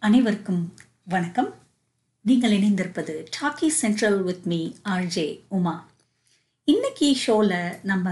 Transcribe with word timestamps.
அனைவருக்கும் 0.00 0.74
வணக்கம். 1.04 1.54
நீங்கள் 2.20 2.52
இணைந்திருப்பது 2.52 3.14
Talkie 3.36 3.66
Central 3.66 4.22
with 4.22 4.44
me 4.44 4.72
RJ 4.88 5.40
Uma. 5.48 5.74
இன்னைக்கு 6.64 7.14
ஷோவில் 7.14 7.54
நம்ம 7.82 8.08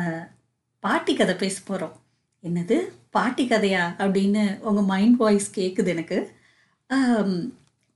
பாட்டி 0.78 1.14
கதை 1.14 1.34
பேச 1.34 1.60
போகிறோம் 1.64 1.94
என்னது? 2.42 2.78
பாட்டி 3.10 3.48
கதையா? 3.48 3.84
அப்படின்னு 4.04 4.58
உங்கள் 4.58 4.84
மைண்ட் 4.84 5.16
வாய்ஸ் 5.16 5.60
கேட்குது 5.60 5.86
எனக்கு. 5.86 6.18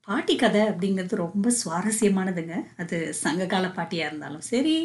பாட்டி 0.05 0.37
கதை 0.37 0.61
அப்படிங்கிறது 0.61 1.15
ரொம்ப 1.15 1.53
சுவாரஸ்யமானதுங்க. 1.65 2.55
அது 2.77 3.15
சங்ககால 3.15 3.67
பாட்டியாக 3.67 4.09
இருந்தாலும் 4.11 4.47
சரி 4.53 4.77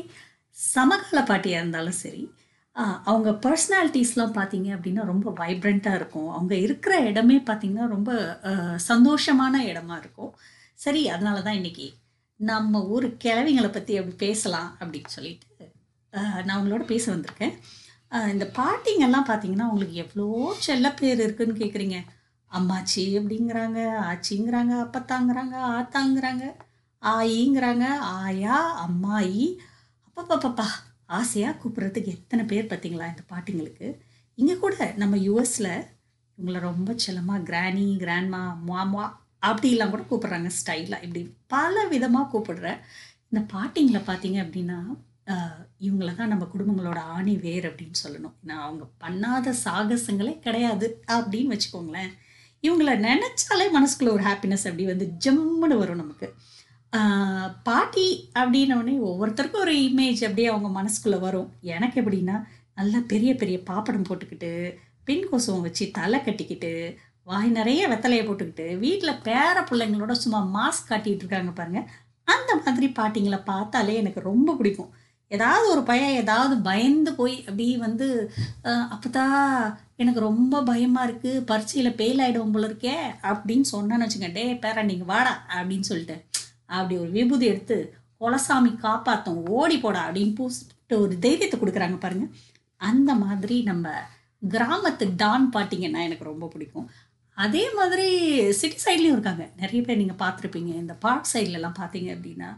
சமகால 0.50 1.24
பாட்டியாக 1.28 1.62
இருந்தாலும் 1.62 2.00
சரி 2.04 2.32
ஆ, 2.76 2.84
அவங்க 3.06 3.30
பர்சனாலிட்டிஸ்லாம் 3.44 4.36
பார்த்தீங்க 4.38 4.70
அப்படின்னா 4.76 5.04
ரொம்ப 5.04 5.28
வைப்ரண்ட்டாக 5.38 6.00
இருக்கும். 6.00 6.32
அவங்க 6.32 6.56
இருக்கிற 6.58 6.94
இடமே 7.10 7.38
பார்த்தீங்கன்னா 7.48 7.86
ரொம்ப 7.88 8.12
சந்தோஷமான 8.88 9.62
இடமா 9.72 9.96
இருக்கும். 9.98 10.32
சரி 10.80 11.02
அதனால 11.10 11.42
தான் 11.42 11.54
இன்னைக்கு 11.54 11.88
நம்ம 12.40 12.82
ஊர் 12.88 13.08
கிழவிங்களை 13.24 13.70
பற்றி 13.72 13.94
அப்படி 13.98 14.16
பேசலாம் 14.24 14.70
அப்படின்னு 14.82 15.10
சொல்லிட்டு 15.10 15.48
நான் 16.46 16.60
உங்களோட 16.60 16.84
பேச 16.86 17.06
வந்திருக்கேன். 17.14 17.54
இந்த 18.34 18.46
பாட்டிங்கெல்லாம் 18.58 19.30
பார்த்தீங்கன்னா 19.30 19.68
உங்களுக்கு 19.70 19.98
எவ்வளோ 20.04 20.28
செல்ல 20.60 20.88
பேர் 20.94 21.20
இருக்குன்னு 21.20 21.62
கேட்குறீங்க. 21.62 21.98
அம்மாச்சி 22.52 23.04
அப்படிங்கிறாங்க 23.20 23.80
ஆச்சிங்கிறாங்க 24.10 24.74
அப்பத்தாங்கிறாங்க 24.84 25.56
ஆத்தாங்கிறாங்க 25.74 26.46
ஆயிங்கிறாங்க 27.04 27.86
ஆயா 28.20 28.58
அம்மாயி 28.86 29.46
அப்பப்பப்பப்பா. 30.08 30.68
ஆசையாக 31.10 31.58
கூப்பிட்றதுக்கு 31.62 32.12
எத்தனை 32.18 32.44
பேர் 32.52 32.72
பார்த்தீங்களா 32.72 33.08
இந்த 33.14 33.24
பாட்டிங்களுக்கு? 33.34 33.88
இங்கே 34.38 34.56
கூட 34.64 34.76
நம்ம 35.02 35.16
யூஎஸில் 35.28 35.74
இவங்கள 36.38 36.60
ரொம்ப 36.70 36.94
செல்லமாக 37.06 37.46
கிராணி 37.50 37.86
கிராண்ட்மா 38.04 38.42
மாமா 38.72 39.04
அப்படிலாம் 39.48 39.94
கூட 39.94 40.04
கூப்பிட்றாங்க 40.10 40.50
ஸ்டைலாக 40.60 41.06
இப்படி 41.06 41.22
பல 41.54 41.84
விதமாக 41.94 42.30
கூப்பிடுற 42.34 42.68
இந்த 43.30 43.42
பாட்டிங்களை 43.54 44.02
பார்த்தீங்க 44.10 44.38
அப்படின்னா 44.46 44.80
இவங்கள 45.86 46.10
தான் 46.16 46.32
நம்ம 46.32 46.48
குடும்பங்களோட 46.54 47.00
ஆணி 47.16 47.34
வேர் 47.46 47.66
அப்படின்னு 47.70 47.98
சொல்லணும். 48.04 48.36
ஏன்னா 48.42 48.56
அவங்க 48.66 48.84
பண்ணாத 49.04 49.54
சாகசங்களே 49.64 50.34
கிடையாது 50.46 50.88
அப்படின்னு 51.16 51.54
வச்சுக்கோங்களேன். 51.54 52.12
இவங்கள 52.64 52.92
நினச்சாலே 53.08 53.66
மனசுக்குள்ள 53.78 54.12
ஒரு 54.18 54.24
ஹாப்பினஸ் 54.30 54.68
அப்படி 54.70 54.86
வந்து 54.92 55.06
ஜம்முன்னு 55.26 55.78
வரும் 55.82 56.02
நமக்கு. 56.04 56.28
பாட்டி 57.68 58.08
அப்படின்னோடனே 58.40 58.96
ஒவ்வொருத்தருக்கும் 59.10 59.64
ஒரு 59.66 59.74
இமேஜ் 59.88 60.22
அப்படியே 60.28 60.48
அவங்க 60.54 60.70
மனசுக்குள்ளே 60.78 61.20
வரும். 61.20 61.50
எனக்கு 61.76 61.98
எப்படின்னா 62.02 62.36
நல்லா 62.80 63.00
பெரிய 63.12 63.32
பெரிய 63.42 63.58
பாப்படம் 63.70 64.08
போட்டுக்கிட்டு 64.10 64.52
பின் 65.10 65.26
கொசுவம் 65.32 65.66
வச்சு 65.66 65.86
தலை 66.00 66.20
கட்டிக்கிட்டு 66.24 66.72
வாய் 67.30 67.50
நிறைய 67.58 67.82
வெத்தலையை 67.92 68.24
போட்டுக்கிட்டு 68.26 68.68
வீட்டில் 68.84 69.22
பேர 69.28 69.56
பிள்ளைங்களோட 69.70 70.14
சும்மா 70.24 70.42
மாஸ்க் 70.58 70.92
காட்டிகிட்டு 70.92 71.24
இருக்காங்க 71.24 71.52
பாருங்க. 71.52 71.82
அந்த 72.28 72.52
மாதிரி 72.66 72.88
பாட்டிங்களை 73.00 73.40
பார்த்தாலே 73.46 73.96
எனக்கு 74.02 74.22
ரொம்ப 74.30 74.56
பிடிக்கும். 74.60 74.92
ஏதாவது 75.32 75.66
ஒரு 75.74 75.82
பையன் 75.90 76.18
ஏதாவது 76.22 76.56
பயந்து 76.68 77.12
போய் 77.20 77.36
அப்படி 77.48 77.66
வந்து 77.86 78.08
அப்போதான் 78.94 79.40
எனக்கு 80.02 80.22
ரொம்ப 80.30 80.62
பயமாக 80.70 81.08
இருக்குது 81.08 81.44
பரீட்சையில் 81.50 81.98
பெயில் 82.02 82.24
ஆகிடும் 82.26 82.54
போல 82.56 82.68
இருக்கே 82.70 82.96
அப்படின்னு 83.32 83.66
சொன்னான்னு 83.76 84.06
வச்சுக்கேன் 84.06 84.38
டே 84.38 84.46
பேரா 84.64 84.84
நீங்கள் 84.92 85.12
வாடா 85.14 85.34
அப்படின்னு 85.58 85.90
சொல்லிட்டு. 85.90 86.18
அப்படி 86.70 86.96
ஒரு 87.04 87.12
விபூதி 87.18 87.46
எடுத்து 87.54 87.78
குலசாமி 88.22 88.72
காப்பாத்தோம் 88.86 89.42
ஓடி 89.60 89.78
போடா 89.78 90.02
அப்படின்னு 90.08 90.36
பூசிட்டு 90.40 90.96
ஒரு 91.06 91.16
தைரியத்தை 91.26 91.58
கொடுக்குறாங்க 91.60 91.98
பாருங்க. 92.04 92.28
அந்த 92.82 93.12
மாதிரி 93.24 93.58
நம்ம 93.72 93.88
கிராமத்து 94.42 95.06
டான் 95.22 95.46
பாட்டிங்கன்னா 95.56 96.02
எனக்கு 96.08 96.30
ரொம்ப 96.32 96.46
பிடிக்கும். 96.54 96.88
அதே 97.38 97.64
மாதிரி 97.78 98.08
சிட்டி 98.60 98.78
சைட்லேயும் 98.86 99.16
இருக்காங்க. 99.18 99.44
நிறைய 99.62 99.80
பேர் 99.88 100.02
நீங்கள் 100.02 100.22
பார்த்துருப்பீங்க. 100.24 100.72
இந்த 100.84 100.94
பார்க் 101.06 101.34
சைட்லலாம் 101.34 101.80
பார்த்தீங்க 101.82 102.10
அப்படின்னா 102.16 102.50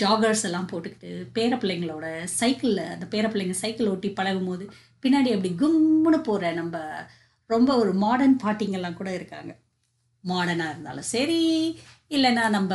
ஜாகர்ஸ் 0.00 0.44
எல்லாம் 0.48 0.68
போட்டுக்கிட்டு 0.70 1.10
பேர 1.36 1.54
பிள்ளைங்களோட 1.62 2.06
சைக்கிளில் 2.40 2.82
அந்த 2.92 3.06
பேர 3.14 3.24
பிள்ளைங்க 3.32 3.56
சைக்கிள் 3.62 3.90
ஓட்டி 3.92 4.08
பழகும் 4.18 4.48
போது 4.50 4.64
பின்னாடி 5.02 5.30
அப்படி 5.34 5.50
கும்முன்னு 5.62 6.20
போகிற 6.28 6.52
நம்ம 6.60 6.76
ரொம்ப 7.50 7.70
ஒரு 7.82 7.92
மாடர்ன் 8.04 8.38
பாட்டிங்கெல்லாம் 8.44 8.98
கூட 9.00 9.10
இருக்காங்க. 9.18 9.52
மாடர்னாக 10.24 10.72
இருந்தாலும் 10.72 11.10
சரி 11.14 11.40
இல்லைன்னா 12.10 12.42
நம்ம 12.56 12.72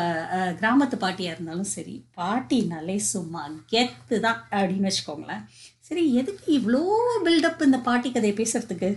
கிராமத்து 0.60 0.96
பாட்டியாக 1.04 1.34
இருந்தாலும் 1.36 1.70
சரி 1.76 1.94
பாட்டினாலே 2.20 2.96
சும்மா 3.12 3.42
கெத்து 3.74 4.16
தான் 4.26 4.40
அப்படின்னு 4.58 4.90
வச்சுக்கோங்களேன். 4.90 5.44
சரி 5.88 6.04
எதுக்கு 6.20 6.46
இவ்வளோ 6.58 6.82
பில்டப் 7.28 7.64
இந்த 7.68 7.80
பாட்டி 7.88 8.10
கதையை 8.12 8.36
பேசுறதுக்கு 8.40 8.90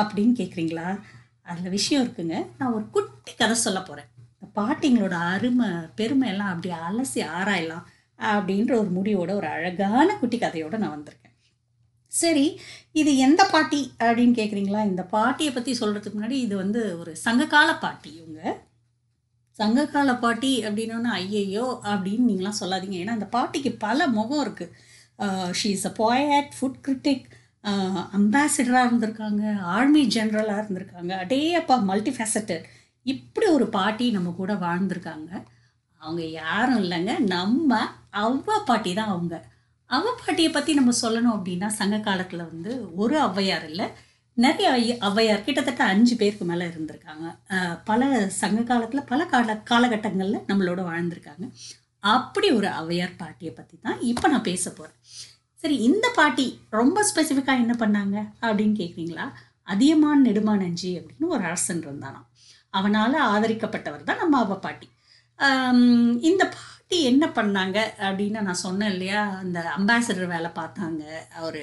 அப்படின்னு 0.00 0.34
கேட்குறீங்களா 0.40 0.88
அதில் 1.50 1.74
விஷயம் 1.76 2.02
இருக்குங்க. 2.04 2.36
நான் 2.58 2.74
ஒரு 2.76 2.84
குட்டி 2.96 3.32
கதை 3.40 3.56
சொல்ல 3.64 3.80
போகிறேன் 3.88 4.08
இந்த 4.34 4.48
பாட்டிங்களோட 4.58 5.16
அருமை 5.32 5.70
பெருமை 5.98 6.28
எல்லாம் 6.32 6.52
அப்படி 6.52 6.70
அலசி 6.88 7.22
ஆராயலாம் 7.38 7.86
அப்படின்ற 8.34 8.72
ஒரு 8.82 8.90
முடிவோட 8.98 9.30
ஒரு 9.40 9.48
அழகான 9.56 10.08
குட்டி 10.22 10.38
கதையோட 10.38 10.76
நான் 10.82 10.96
வந்திருக்கேன். 10.96 11.36
சரி 12.12 12.46
இது 13.00 13.10
எந்த 13.26 13.42
பாட்டி 13.52 13.80
அப்படின்னு 14.06 14.34
கேட்குறீங்களா 14.40 14.80
இந்த 14.92 15.02
பாட்டியை 15.16 15.52
பற்றி 15.52 15.72
சொல்கிறதுக்கு 15.82 16.18
முன்னாடி 16.18 16.38
இது 16.46 16.54
வந்து 16.64 16.80
ஒரு 17.02 17.12
சங்ககால 17.26 17.70
பாட்டி 17.84 18.10
இவங்க. 18.20 18.40
சங்ககால 19.60 20.10
பாட்டி 20.24 20.52
அப்படின்னோன்னா 20.66 21.12
ஐயையோ 21.22 21.66
அப்படின்னு 21.92 22.28
நீங்களாம் 22.30 22.60
சொல்லாதீங்க. 22.62 22.96
ஏன்னா 23.02 23.16
அந்த 23.18 23.28
பாட்டிக்கு 23.36 23.70
பல 23.86 24.06
முகம் 24.18 24.42
இருக்குது 24.46 24.74
she 25.60 25.70
is 25.76 25.88
a 25.90 25.92
poet 26.02 26.50
food 26.56 26.80
critic 26.86 27.26
அம்பாசிடராக 28.18 28.86
இருந்திருக்காங்க 28.88 29.42
ஆர்மி 29.76 30.02
ஜென்ரலாக 30.14 30.60
இருந்திருக்காங்க 30.62 31.12
அடே 31.22 31.40
அப்பா 31.60 31.76
மல்டி 31.90 32.12
ஃபேசட்டட் 32.18 32.66
இப்படி 33.06 33.46
ஒரு 33.56 33.66
பாட்டி 33.76 34.06
நம்ம 34.16 34.30
கூட 34.38 34.52
வாழ்ந்திருக்காங்க. 34.64 35.30
அவங்க 36.02 36.22
யாரும் 36.42 36.80
இல்லைங்க. 36.84 37.12
நம்ம 37.34 37.70
அவ்வா 38.24 38.56
பாட்டி 38.70 38.90
தான் 38.98 39.12
அவங்க. 39.14 39.34
அவ 39.90 40.12
பாட்டியை 40.20 40.50
பற்றி 40.52 40.72
நம்ம 40.78 40.92
சொல்லணும் 41.02 41.36
அப்படின்னா 41.36 41.68
சங்க 41.80 41.96
காலத்தில் 42.08 42.48
வந்து 42.52 42.72
ஒரு 43.02 43.16
ஔவையார் 43.28 43.66
இல்லை 43.70 43.86
நிறைய 44.44 44.68
ஔவையார் 45.08 45.46
கிட்டத்தட்ட 45.46 45.82
அஞ்சு 45.92 46.14
பேருக்கு 46.20 46.44
மேலே 46.50 46.64
இருந்திருக்காங்க. 46.72 47.26
பல 47.90 48.08
சங்க 48.40 48.60
காலத்தில் 48.70 49.08
பல 49.10 49.20
கால 49.32 49.56
காலகட்டங்களில் 49.70 50.46
நம்மளோட 50.50 50.80
வாழ்ந்திருக்காங்க. 50.90 51.46
அப்படி 52.14 52.48
ஒரு 52.58 52.68
ஔவையார் 52.80 53.18
பாட்டியை 53.22 53.52
பற்றி 53.58 53.76
தான் 53.86 53.98
இப்போ 54.10 54.26
நான் 54.34 54.48
பேச 54.50 54.64
போகிறேன் 54.78 54.98
சரி 55.62 55.76
இந்த 55.88 56.06
பாட்டி 56.18 56.46
ரொம்ப 56.78 56.98
ஸ்பெசிஃபிக்காக 57.10 57.64
என்ன 57.64 57.74
பண்ணாங்க 57.82 58.16
அப்படின்னு 58.44 58.74
கேட்குறீங்களா 58.82 59.26
அதியமான் 59.72 60.24
நெடுமானஞ்சி 60.28 60.90
அப்படின்னு 60.98 61.34
ஒரு 61.36 61.44
அரசன் 61.50 61.84
இருந்தானாம். 61.86 62.26
அவனால் 62.78 63.16
ஆதரிக்கப்பட்டவர் 63.32 64.08
தான் 64.08 64.20
நம்ம 64.22 64.38
அவ 64.44 64.56
பாட்டி. 64.64 64.88
இந்த 66.30 66.42
பாட்டி 66.54 66.98
என்ன 67.10 67.24
பண்ணாங்க 67.38 67.78
அப்படின்னு 68.06 68.40
நான் 68.46 68.64
சொன்னேன் 68.66 68.92
இல்லையா? 68.94 69.20
அந்த 69.42 69.58
அம்பாசடர் 69.76 70.32
வேலை 70.34 70.50
பார்த்தாங்க. 70.60 71.02
ஒரு 71.48 71.62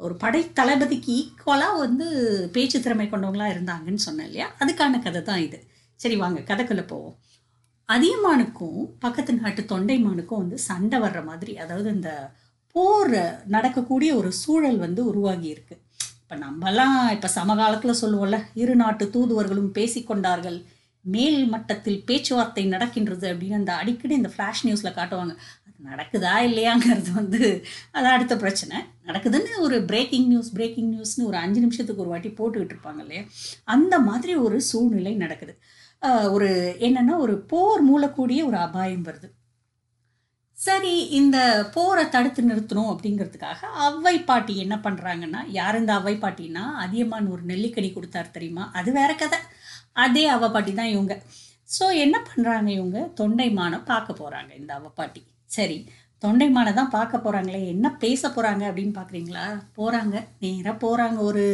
ஒரு 0.00 0.14
படைத்தளபதிக்கு 0.22 1.10
ஈக்குவலாக 1.20 1.78
வந்து 1.78 2.06
பேச்சு 2.52 2.78
திறமை 2.80 3.06
கொண்டவங்களா 3.06 3.48
இருந்தாங்கன்னு 3.54 4.06
சொன்னேன் 4.06 4.26
இல்லையா? 4.26 4.46
அதுக்கான 4.58 5.00
கதை 5.02 5.22
தான் 5.22 5.42
இது. 5.46 5.58
சரி 6.00 6.16
வாங்க 6.16 6.40
கதைக்குள்ளே 6.40 6.84
போவோம். 6.86 7.16
அதியமானுக்கும் 7.88 8.80
பக்கத்து 8.98 9.32
நாட்டு 9.34 9.62
தொண்டைமானுக்கும் 9.72 10.42
வந்து 10.42 10.58
சண்டை 10.68 10.98
வர்ற 11.00 11.20
மாதிரி 11.24 11.52
அதாவது 11.58 11.88
இந்த 11.92 12.10
போர் 12.74 13.16
நடக்கக்கூடிய 13.46 14.10
ஒரு 14.16 14.32
சூழல் 14.32 14.78
வந்து 14.78 15.00
உருவாகி 15.04 15.48
இருக்கு. 15.48 15.76
இப்போ 16.22 16.36
நம்மலாம் 16.46 16.98
இப்போ 17.10 17.28
சமகாலத்தில் 17.28 18.00
சொல்லுவோம்ல 18.02 18.38
இரு 18.54 18.74
நாட்டு 18.76 19.04
தூதுவர்களும் 19.14 19.72
பேசிக்கொண்டார்கள் 19.78 20.58
மேல் 21.04 21.40
மட்டத்தில் 21.48 22.02
பேச்சுவார்த்தை 22.04 22.64
நடக்கின்றது 22.66 23.26
அப்படின்னு 23.32 23.60
அந்த 23.60 23.72
அடிக்கடி 23.72 24.14
இந்த 24.14 24.30
ஃப்ளாஷ் 24.34 24.62
நியூஸில் 24.62 24.96
காட்டுவாங்க. 24.98 25.34
நடக்குதா 25.88 26.34
இல்லையாங்கிறது 26.48 27.10
வந்து 27.18 27.40
அது 27.96 28.08
அடுத்த 28.14 28.34
பிரச்சனை. 28.42 28.76
நடக்குதுன்னு 29.08 29.52
ஒரு 29.66 29.76
பிரேக்கிங் 29.90 30.28
நியூஸ் 30.32 30.50
பிரேக்கிங் 30.56 30.90
நியூஸ்னு 30.94 31.28
ஒரு 31.30 31.38
அஞ்சு 31.44 31.60
நிமிஷத்துக்கு 31.64 32.04
ஒரு 32.04 32.12
வாட்டி 32.14 32.30
போட்டுக்கிட்டு 32.40 32.74
இருப்பாங்க 32.76 33.02
இல்லையா? 33.04 33.24
அந்த 33.74 33.94
மாதிரி 34.08 34.34
ஒரு 34.46 34.58
சூழ்நிலை 34.70 35.14
நடக்குது. 35.24 35.54
ஒரு 36.36 36.48
என்னென்னா 36.88 37.14
ஒரு 37.24 37.34
போர் 37.52 37.82
மூலக்கூடிய 37.90 38.40
ஒரு 38.50 38.58
அபாயம் 38.66 39.06
வருது. 39.08 39.28
சரி 40.56 40.94
இந்த 41.18 41.36
போரை 41.74 42.02
தடுத்து 42.14 42.40
நிறுத்தணும் 42.48 42.90
அப்படிங்கிறதுக்காக 42.92 43.60
அவ்வை 43.86 44.14
பாட்டி 44.30 44.54
என்ன 44.64 44.76
பண்ணுறாங்கன்னா 44.86 45.40
யார் 45.58 45.78
இந்த 45.82 45.92
அவ்வை 45.98 46.14
பாட்டின்னா 46.24 46.64
அதியமான் 46.84 47.30
ஒரு 47.34 47.42
நெல்லிக்கனி 47.50 47.90
கொடுத்தார் 47.92 48.34
தெரியுமா? 48.36 48.64
அது 48.80 48.90
வேற 48.98 49.12
கதை. 49.22 49.38
அதே 50.04 50.24
அவ 50.36 50.50
பாட்டி 50.50 50.72
தான் 50.74 50.92
இவங்க. 50.94 51.14
ஸோ 51.76 51.84
என்ன 52.04 52.16
பண்ணுறாங்க 52.28 52.68
இவங்க? 52.78 52.98
தொண்டைமானம் 53.20 53.88
பார்க்க 53.92 54.20
போகிறாங்க 54.20 54.50
இந்த 54.60 54.72
அவ 54.74 54.88
பாட்டி. 55.00 55.22
சரி 55.50 55.78
தொண்டைமானை 56.22 56.72
தான் 56.74 56.94
பார்க்க 56.94 57.18
போகிறாங்களே 57.18 57.60
என்ன 57.66 57.86
பேச 58.02 58.22
போகிறாங்க 58.28 58.62
அப்படின்னு 58.70 58.94
பார்க்குறீங்களா 58.98 59.44
போகிறாங்க 59.78 60.16
நேராக 60.38 60.74
போகிறாங்க 60.84 61.18
ஒரு 61.18 61.44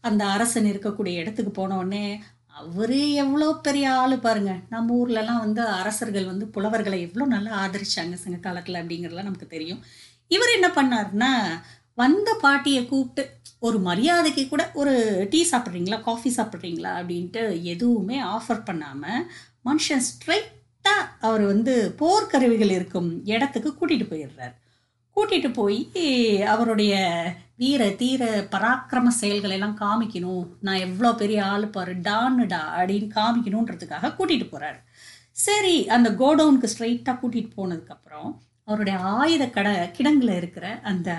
அந்த 0.00 0.22
அரசன் 0.34 0.68
இருக்கக்கூடிய 0.72 1.22
இடத்துக்கு 1.22 1.52
போனோடனே 1.60 2.04
அவரே 2.60 3.02
எவ்வளோ 3.22 3.48
பெரிய 3.66 3.86
ஆள் 4.02 4.14
பாருங்க. 4.18 4.52
நம்ம 4.68 4.94
ஊர்லலாம் 5.00 5.42
வந்து 5.44 5.62
அரசர்கள் 5.80 6.30
வந்து 6.30 6.46
புலவர்களை 6.46 6.98
எவ்வளோ 7.06 7.26
நல்லா 7.26 7.50
ஆதரிச்சாங்க 7.62 8.14
சங்க 8.14 8.38
காலத்தில் 8.38 8.80
அப்படிங்கிறதுலாம் 8.80 9.28
நமக்கு 9.30 9.48
தெரியும். 9.48 9.82
இவர் 10.30 10.54
என்ன 10.54 10.68
பண்ணாருன்னா 10.78 11.32
வந்த 11.94 12.30
பாட்டியை 12.44 12.82
கூப்பிட்டு 12.84 13.24
ஒரு 13.58 13.78
மரியாதைக்கு 13.80 14.42
கூட 14.48 14.62
ஒரு 14.74 14.94
டீ 15.30 15.40
சாப்பிட்றீங்களா 15.52 15.98
காஃபி 16.00 16.30
சாப்பிட்றீங்களா 16.38 16.92
அப்படின்ட்டு 17.00 17.42
எதுவுமே 17.74 18.18
ஆஃபர் 18.36 18.66
பண்ணாமல் 18.68 19.26
மனுஷன் 19.64 20.04
கரெக்டாக 20.86 21.26
அவர் 21.26 21.42
வந்து 21.52 21.72
போர்க்கருவிகள் 22.00 22.72
இருக்கும் 22.74 23.08
இடத்துக்கு 23.32 23.70
கூட்டிகிட்டு 23.70 24.06
போயிடுறார். 24.10 24.52
கூட்டிகிட்டு 25.16 25.50
போய் 25.58 25.78
அவருடைய 26.52 26.94
வீர 27.60 27.82
தீர 28.00 28.22
பராக்கிரம 28.54 29.12
செயல்களை 29.20 29.54
எல்லாம் 29.56 29.78
காமிக்கணும். 29.82 30.44
நான் 30.66 30.82
எவ்வளோ 30.86 31.10
பெரிய 31.22 31.38
ஆள் 31.52 31.66
பாரு 31.76 31.94
டான்னுடா 32.08 32.60
அப்படின்னு 32.76 33.08
காமிக்கணுன்றதுக்காக 33.18 34.12
கூட்டிகிட்டு 34.18 34.48
போகிறாரு 34.52 34.80
சரி 35.46 35.74
அந்த 35.96 36.08
கோடவுனுக்கு 36.20 36.72
ஸ்ட்ரைட்டாக 36.72 37.16
கூட்டிகிட்டு 37.22 37.56
போனதுக்கப்புறம் 37.58 38.30
அவருடைய 38.68 38.96
ஆயுத 39.16 39.44
கடை 39.56 39.74
கிடங்கில் 39.98 40.36
இருக்கிற 40.40 40.66
அந்த 40.90 41.10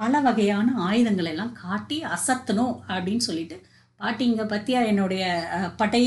பல 0.00 0.20
வகையான 0.26 0.68
ஆயுதங்களை 0.88 1.30
எல்லாம் 1.34 1.54
காட்டி 1.64 1.98
அசத்தணும் 2.16 2.74
அப்படின்னு 2.92 3.24
சொல்லிட்டு 3.28 3.58
பாட்டிங்க 4.00 4.44
பற்றியா 4.52 4.80
என்னுடைய 4.92 5.24
படை 5.80 6.06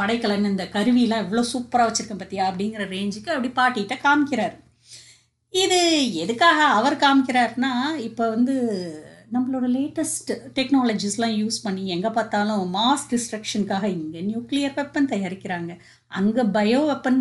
படைக்கலன் 0.00 0.50
இந்த 0.52 0.64
கருவிலாம் 0.74 1.24
எவ்வளோ 1.24 1.42
சூப்பராக 1.52 1.88
வச்சுருக்கேன் 1.88 2.20
பார்த்தியா 2.22 2.44
அப்படிங்கிற 2.50 2.84
ரேஞ்சுக்கு 2.96 3.34
அப்படி 3.34 3.50
பாட்டிகிட்ட 3.58 3.96
காமிக்கிறாரு. 4.06 4.56
இது 5.54 5.80
எதுக்காக 6.22 6.60
அவர் 6.78 7.02
காமிக்கிறார்னா 7.04 7.72
இப்போ 8.08 8.24
வந்து 8.34 8.54
நம்மளோட 9.34 9.66
லேட்டஸ்ட் 9.76 10.30
டெக்னாலஜிஸ்லாம் 10.56 11.36
யூஸ் 11.40 11.58
பண்ணி 11.66 11.84
எங்கே 11.94 12.10
பார்த்தாலும் 12.16 12.64
மாஸ் 12.76 13.06
டிஸ்ட்ரக்ஷனுக்காக 13.12 13.86
இங்கே 13.98 14.20
நியூக்ளியர் 14.30 14.74
வெப்பன் 14.78 15.10
தயாரிக்கிறாங்க. 15.12 15.72
அங்கே 16.18 16.42
பயோ 16.56 16.80
வெப்பன் 16.90 17.20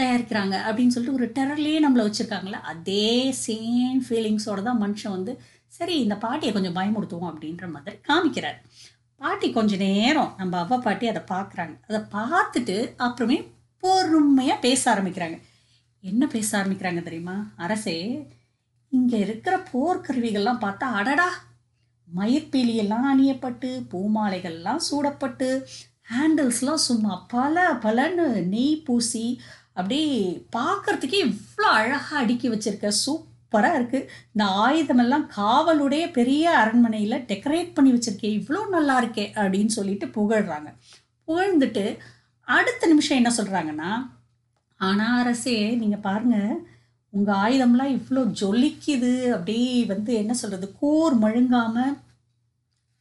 தயாரிக்கிறாங்க 0.00 0.54
அப்படின்னு 0.66 0.94
சொல்லிட்டு 0.94 1.18
ஒரு 1.20 1.28
டெரர்லேயே 1.38 1.80
நம்மளை 1.84 2.04
வச்சுருக்காங்களே 2.06 2.60
அதே 2.72 3.10
சேம் 3.44 4.00
ஃபீலிங்ஸோட 4.08 4.62
தான் 4.68 4.82
மனுஷன் 4.84 5.16
வந்து 5.16 5.34
சரி 5.78 5.94
இந்த 6.06 6.16
பாட்டியை 6.24 6.52
கொஞ்சம் 6.56 6.76
பயமுறுத்துவோம் 6.80 7.30
அப்படின்ற 7.30 7.66
மாதிரி 7.76 7.96
காமிக்கிறார். 8.08 8.58
பாட்டி 9.20 9.52
கொஞ்ச 9.52 9.76
நேரம் 9.76 10.34
நம்ம 10.36 10.54
அவ்வா 10.64 10.78
பாட்டி 10.80 11.08
அதை 11.08 11.22
பார்க்குறாங்க 11.28 11.74
அதை 11.88 12.00
பார்த்துட்டு 12.14 12.76
அப்புறமே 12.96 13.36
பொறுமையாக 13.82 14.60
பேச 14.60 14.82
ஆரம்பிக்கிறாங்க. 14.94 15.36
என்ன 16.04 16.26
பேச 16.26 16.48
ஆரம்பிக்கிறாங்க 16.58 17.02
தெரியுமா? 17.02 17.36
அரசே 17.56 17.96
இங்கே 18.92 19.18
இருக்கிற 19.18 19.54
போர்க்கருவிகள்லாம் 19.72 20.62
பார்த்தா 20.62 20.86
அடடா! 20.92 21.28
மயிர்பீலியெல்லாம் 22.08 23.06
அணியப்பட்டு 23.12 23.70
பூமாலைகள்லாம் 23.92 24.82
சூடப்பட்டு 24.90 25.48
ஹேண்டில்ஸ்லாம் 26.10 26.82
சும்மா 26.84 27.26
பல 27.28 27.72
பலன்னு 27.82 28.26
நெய் 28.44 28.82
பூசி 28.82 29.24
அப்படியே 29.74 30.10
பார்க்கறதுக்கே 30.56 31.20
இவ்வளோ 31.26 31.68
அழகாக 31.74 32.18
அடுக்கி 32.18 32.48
வச்சிருக்க 32.48 32.90
சூப்பராக 33.54 33.78
இருக்குது 33.78 34.06
இந்த 34.34 34.44
ஆயுதமெல்லாம் 34.64 35.24
காவலுடைய 35.36 36.04
பெரிய 36.16 36.44
அரண்மனையில் 36.60 37.24
டெக்கரேட் 37.28 37.74
பண்ணி 37.74 37.90
வச்சுருக்கேன் 37.94 38.36
இவ்வளோ 38.38 38.60
நல்லா 38.74 38.94
இருக்கே 39.02 39.26
அப்படின்னு 39.40 39.72
சொல்லிட்டு 39.76 40.06
புகழ்கிறாங்க 40.16 40.70
புகழ்ந்துட்டு 41.28 41.84
அடுத்த 42.48 42.88
நிமிஷம் 42.92 43.18
என்ன 43.20 43.30
சொல்கிறாங்கன்னா 43.36 43.90
ஆனால் 44.80 45.18
அரசே 45.20 45.56
நீங்கள் 45.82 46.02
பாருங்கள் 46.06 46.56
உங்கள் 47.12 47.38
ஆயுதம்லாம் 47.42 47.92
இவ்வளோ 47.98 48.22
ஜொலிக்குது. 48.40 49.12
அப்படியே 49.36 49.76
வந்து 49.92 50.12
என்ன 50.22 50.32
சொல்கிறது 50.40 50.66
கூர் 50.80 51.14
மழுங்காமல் 51.24 51.94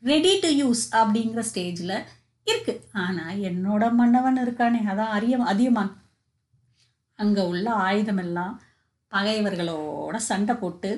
ரெடி 0.03 0.33
டு 0.43 0.51
யூஸ் 0.61 0.83
அப்படிங்கிற 0.99 1.43
ஸ்டேஜில் 1.49 1.95
இருக்குது 2.47 2.83
ஆனால் 3.05 3.41
என்னோட 3.49 3.83
மன்னவன் 4.01 4.39
இருக்கானே 4.43 4.81
அதான் 4.91 5.15
அரிய 5.17 5.37
அதியமான். 5.53 5.91
அங்கே 7.19 7.43
உள்ள 7.51 7.67
ஆயுதமெல்லாம் 7.87 8.53
பகைவர்களோட 9.13 10.15
சண்டை 10.29 10.55
போட்டு 10.55 10.91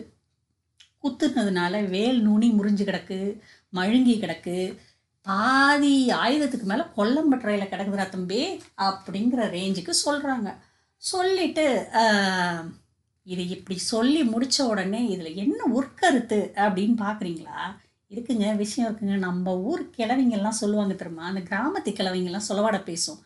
குத்துனதுனால 1.04 1.74
வேல் 1.90 2.20
நுனி 2.22 2.48
முறிஞ்சு 2.52 2.86
கிடக்கு 2.86 3.20
மழுங்கி 3.74 4.16
கிடக்கு 4.20 4.58
பாதி 5.26 5.96
ஆயுதத்துக்கு 6.24 6.66
மேலே 6.72 6.84
கொல்லம்பற்றையில் 6.98 7.72
கிடக்குதுரா 7.72 8.06
தம்பி 8.10 8.42
அப்படிங்கிற 8.88 9.44
ரேஞ்சுக்கு 9.58 9.94
சொல்கிறாங்க 10.06 10.50
சொல்லிட்டு 10.98 11.66
இது 13.28 13.44
இப்படி 13.56 13.78
சொல்லி 13.94 14.22
முடித்த 14.24 14.66
உடனே 14.68 15.02
இதில் 15.14 15.40
என்ன 15.44 15.60
உட்கருத்து 15.80 16.40
அப்படின்னு 16.66 16.98
பார்க்குறீங்களா 17.06 17.60
இருக்குங்க 18.12 18.48
விஷயம் 18.56 18.88
இருக்குங்க. 18.88 19.16
நம்ம 19.28 19.54
ஊர் 19.70 19.84
கிழவிங்கெல்லாம் 19.98 20.60
சொல்லுவாங்க 20.62 20.94
தெரியுமா? 20.96 21.26
அந்த 21.32 21.42
கிராமத்து 21.50 21.92
கிழவிங்கெல்லாம் 22.00 22.48
சொல்லவாட 22.50 22.78
பேசும். 22.84 23.20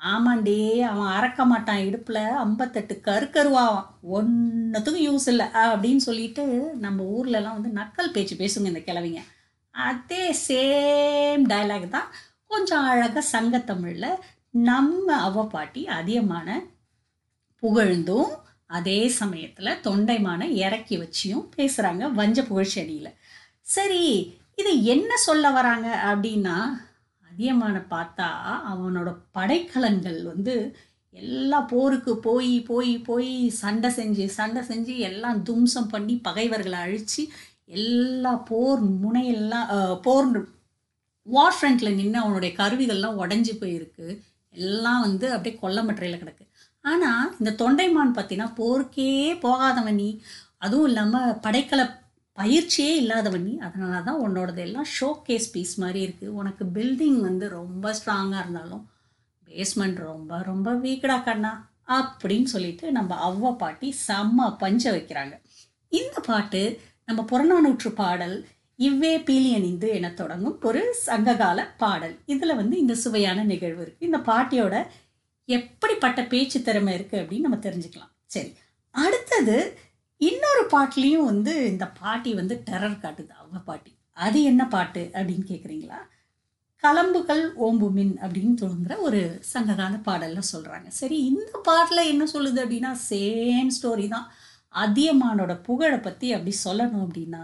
ஆமாண்டி 0.00 0.80
அவன் 0.80 1.12
அறக்க 1.16 1.44
மாட்டான் 1.44 1.76
இடுப்பில் 1.76 2.22
ஐம்பத்தெட்டு 2.44 3.00
கருக்கருவாவான். 3.04 3.86
ஒன்றுத்துக்கும் 4.16 5.06
யூஸ் 5.08 5.26
இல்லை 5.26 5.46
அப்படின்னு 5.54 6.02
சொல்லிட்டு 6.08 6.44
நம்ம 6.78 7.04
ஊர்லலாம் 7.16 7.58
வந்து 7.58 7.70
நக்கல் 7.80 8.12
பேச்சு 8.12 8.36
பேசுங்க 8.36 8.70
இந்த 8.72 8.82
கிழவிங்க. 8.86 9.22
அதே 9.70 10.36
சேம் 10.48 11.44
டயலாக் 11.52 11.88
தான் 11.88 12.08
கொஞ்சம் 12.46 12.84
அழகாக 12.84 13.22
சங்கத்தமிழில் 13.32 14.20
நம்ம 14.50 15.16
அவ 15.16 15.46
பாட்டி 15.46 15.86
அதிகமான 15.86 16.60
புகழ்ந்தும் 17.62 18.30
அதே 18.66 19.08
சமயத்தில் 19.08 19.80
தொண்டைமான 19.84 20.42
இறக்கி 20.42 20.96
வச்சியும் 20.96 21.48
பேசுகிறாங்க 21.56 22.12
வஞ்ச 22.12 22.42
புகழ்ச்செடியில். 22.42 23.16
சரி 23.62 24.38
இது 24.54 24.84
என்ன 24.84 25.16
சொல்ல 25.16 25.50
வராங்க 25.50 25.88
அப்படின்னா 26.04 26.56
அதியமான 27.30 27.76
பார்த்தா 27.90 28.28
அவனோட 28.72 29.10
படைக்கலன்கள் 29.38 30.20
வந்து 30.22 30.54
எல்லா 31.14 31.60
போருக்கு 31.72 32.12
போய் 32.18 32.52
போய் 32.62 32.92
போய் 32.98 33.32
சண்டை 33.62 33.90
செஞ்சு 33.90 34.26
சண்டை 34.38 34.62
செஞ்சு 34.62 34.94
எல்லாம் 35.10 35.38
தும்சம் 35.42 35.90
பண்ணி 35.90 36.16
பகைவர்களை 36.28 36.78
அழித்து 36.78 37.22
எல்லா 37.78 38.32
போர் 38.50 38.82
முனையெல்லாம் 39.04 39.68
போர் 40.02 40.28
வார் 41.26 41.56
ஃப்ரண்ட்டில் 41.56 41.96
நின்று 41.96 42.18
அவனுடைய 42.20 42.50
கருவிகள்லாம் 42.56 43.18
உடஞ்சி 43.22 43.52
போயிருக்கு. 43.60 44.06
எல்லாம் 44.54 45.00
வந்து 45.00 45.26
அப்படியே 45.32 45.54
கொல்லமற்றையில் 45.62 46.20
கிடக்கு. 46.22 46.44
ஆனால் 46.84 47.24
இந்த 47.38 47.50
தொண்டைமான் 47.62 48.16
பார்த்தீங்கன்னா 48.16 48.50
போருக்கே 48.56 49.10
போகாதவன் 49.40 49.94
நீ. 49.94 50.08
அதுவும் 50.58 50.88
இல்லாமல் 50.90 51.36
படைக்கலை 51.44 51.84
பயிற்சியே 52.38 52.92
இல்லாதவன் 53.02 53.44
நீ 53.46 53.54
அதனால 53.66 53.94
தான் 54.02 54.20
உன்னோடது 54.26 54.60
எல்லாம் 54.66 54.88
ஷோ 54.96 55.08
கேஸ் 55.26 55.48
பீஸ் 55.54 55.74
மாதிரி 55.82 56.00
இருக்குது 56.06 56.36
உனக்கு 56.40 56.64
பில்டிங் 56.76 57.18
வந்து 57.28 57.46
ரொம்ப 57.58 57.92
ஸ்ட்ராங்காக 57.98 58.42
இருந்தாலும் 58.44 58.84
பேஸ்மெண்ட் 59.48 59.98
ரொம்ப 60.10 60.38
ரொம்ப 60.50 60.70
வீக்கடா 60.84 61.18
கண்ணா 61.28 61.52
அப்படின்னு 61.98 62.48
சொல்லிட்டு 62.54 62.86
நம்ம 62.98 63.12
அவ்வா 63.28 63.50
பாட்டி 63.62 63.88
செம்ம 64.06 64.48
பஞ்ச 64.62 64.82
வைக்கிறாங்க. 64.96 65.34
இந்த 65.92 66.16
பாட்டு 66.28 66.62
நம்ம 67.08 67.20
புறநானூற்று 67.30 67.90
பாடல் 68.00 68.36
இவ்வே 68.78 69.12
பீலியணிந்து 69.28 69.88
என 69.96 70.10
தொடங்கும் 70.20 70.58
ஒரு 70.68 70.82
சங்ககால 71.06 71.60
பாடல். 71.82 72.14
இதில் 72.32 72.58
வந்து 72.60 72.76
இந்த 72.78 72.94
சுவையான 73.04 73.44
நிகழ்வு 73.52 73.82
இருக்குது 73.84 74.08
இந்த 74.08 74.20
பாட்டியோட 74.30 74.76
எப்படிப்பட்ட 75.48 76.20
பேச்சு 76.32 76.58
திறமை 76.68 76.92
இருக்குது 76.98 77.20
அப்படின்னு 77.22 77.46
நம்ம 77.48 77.60
தெரிஞ்சுக்கலாம். 77.66 78.12
சரி 78.34 78.50
அடுத்தது 78.94 79.56
இன்னொரு 80.20 80.62
பாட்டுலேயும் 80.72 81.24
வந்து 81.24 81.66
இந்த 81.66 81.86
பாட்டி 82.00 82.34
வந்து 82.34 82.62
டெரர் 82.66 83.02
காட்டுது 83.02 83.32
அவங்க 83.34 83.58
பாட்டி. 83.58 83.90
அது 84.16 84.42
என்ன 84.42 84.66
பாட்டு 84.66 85.10
அப்படின்னு 85.14 85.44
கேட்குறீங்களா 85.48 86.00
கலம்புகள் 86.82 87.42
ஓம்புமின் 87.58 88.14
அப்படின்னு 88.22 88.54
தொடங்குற 88.60 88.98
ஒரு 88.98 89.20
சங்ககால 89.40 89.96
பாடலில் 90.02 90.50
சொல்கிறாங்க 90.52 90.88
சரி 90.90 91.16
இந்த 91.24 91.58
பாட்டில் 91.64 92.08
என்ன 92.08 92.24
சொல்லுது 92.24 92.58
அப்படின்னா 92.64 92.92
சேம் 93.10 93.70
ஸ்டோரி 93.78 94.08
தான். 94.08 94.26
அதியமானோட 94.74 95.62
புகழை 95.62 95.98
பற்றி 95.98 96.32
அப்படி 96.32 96.54
சொல்லணும் 96.64 97.04
அப்படின்னா 97.06 97.42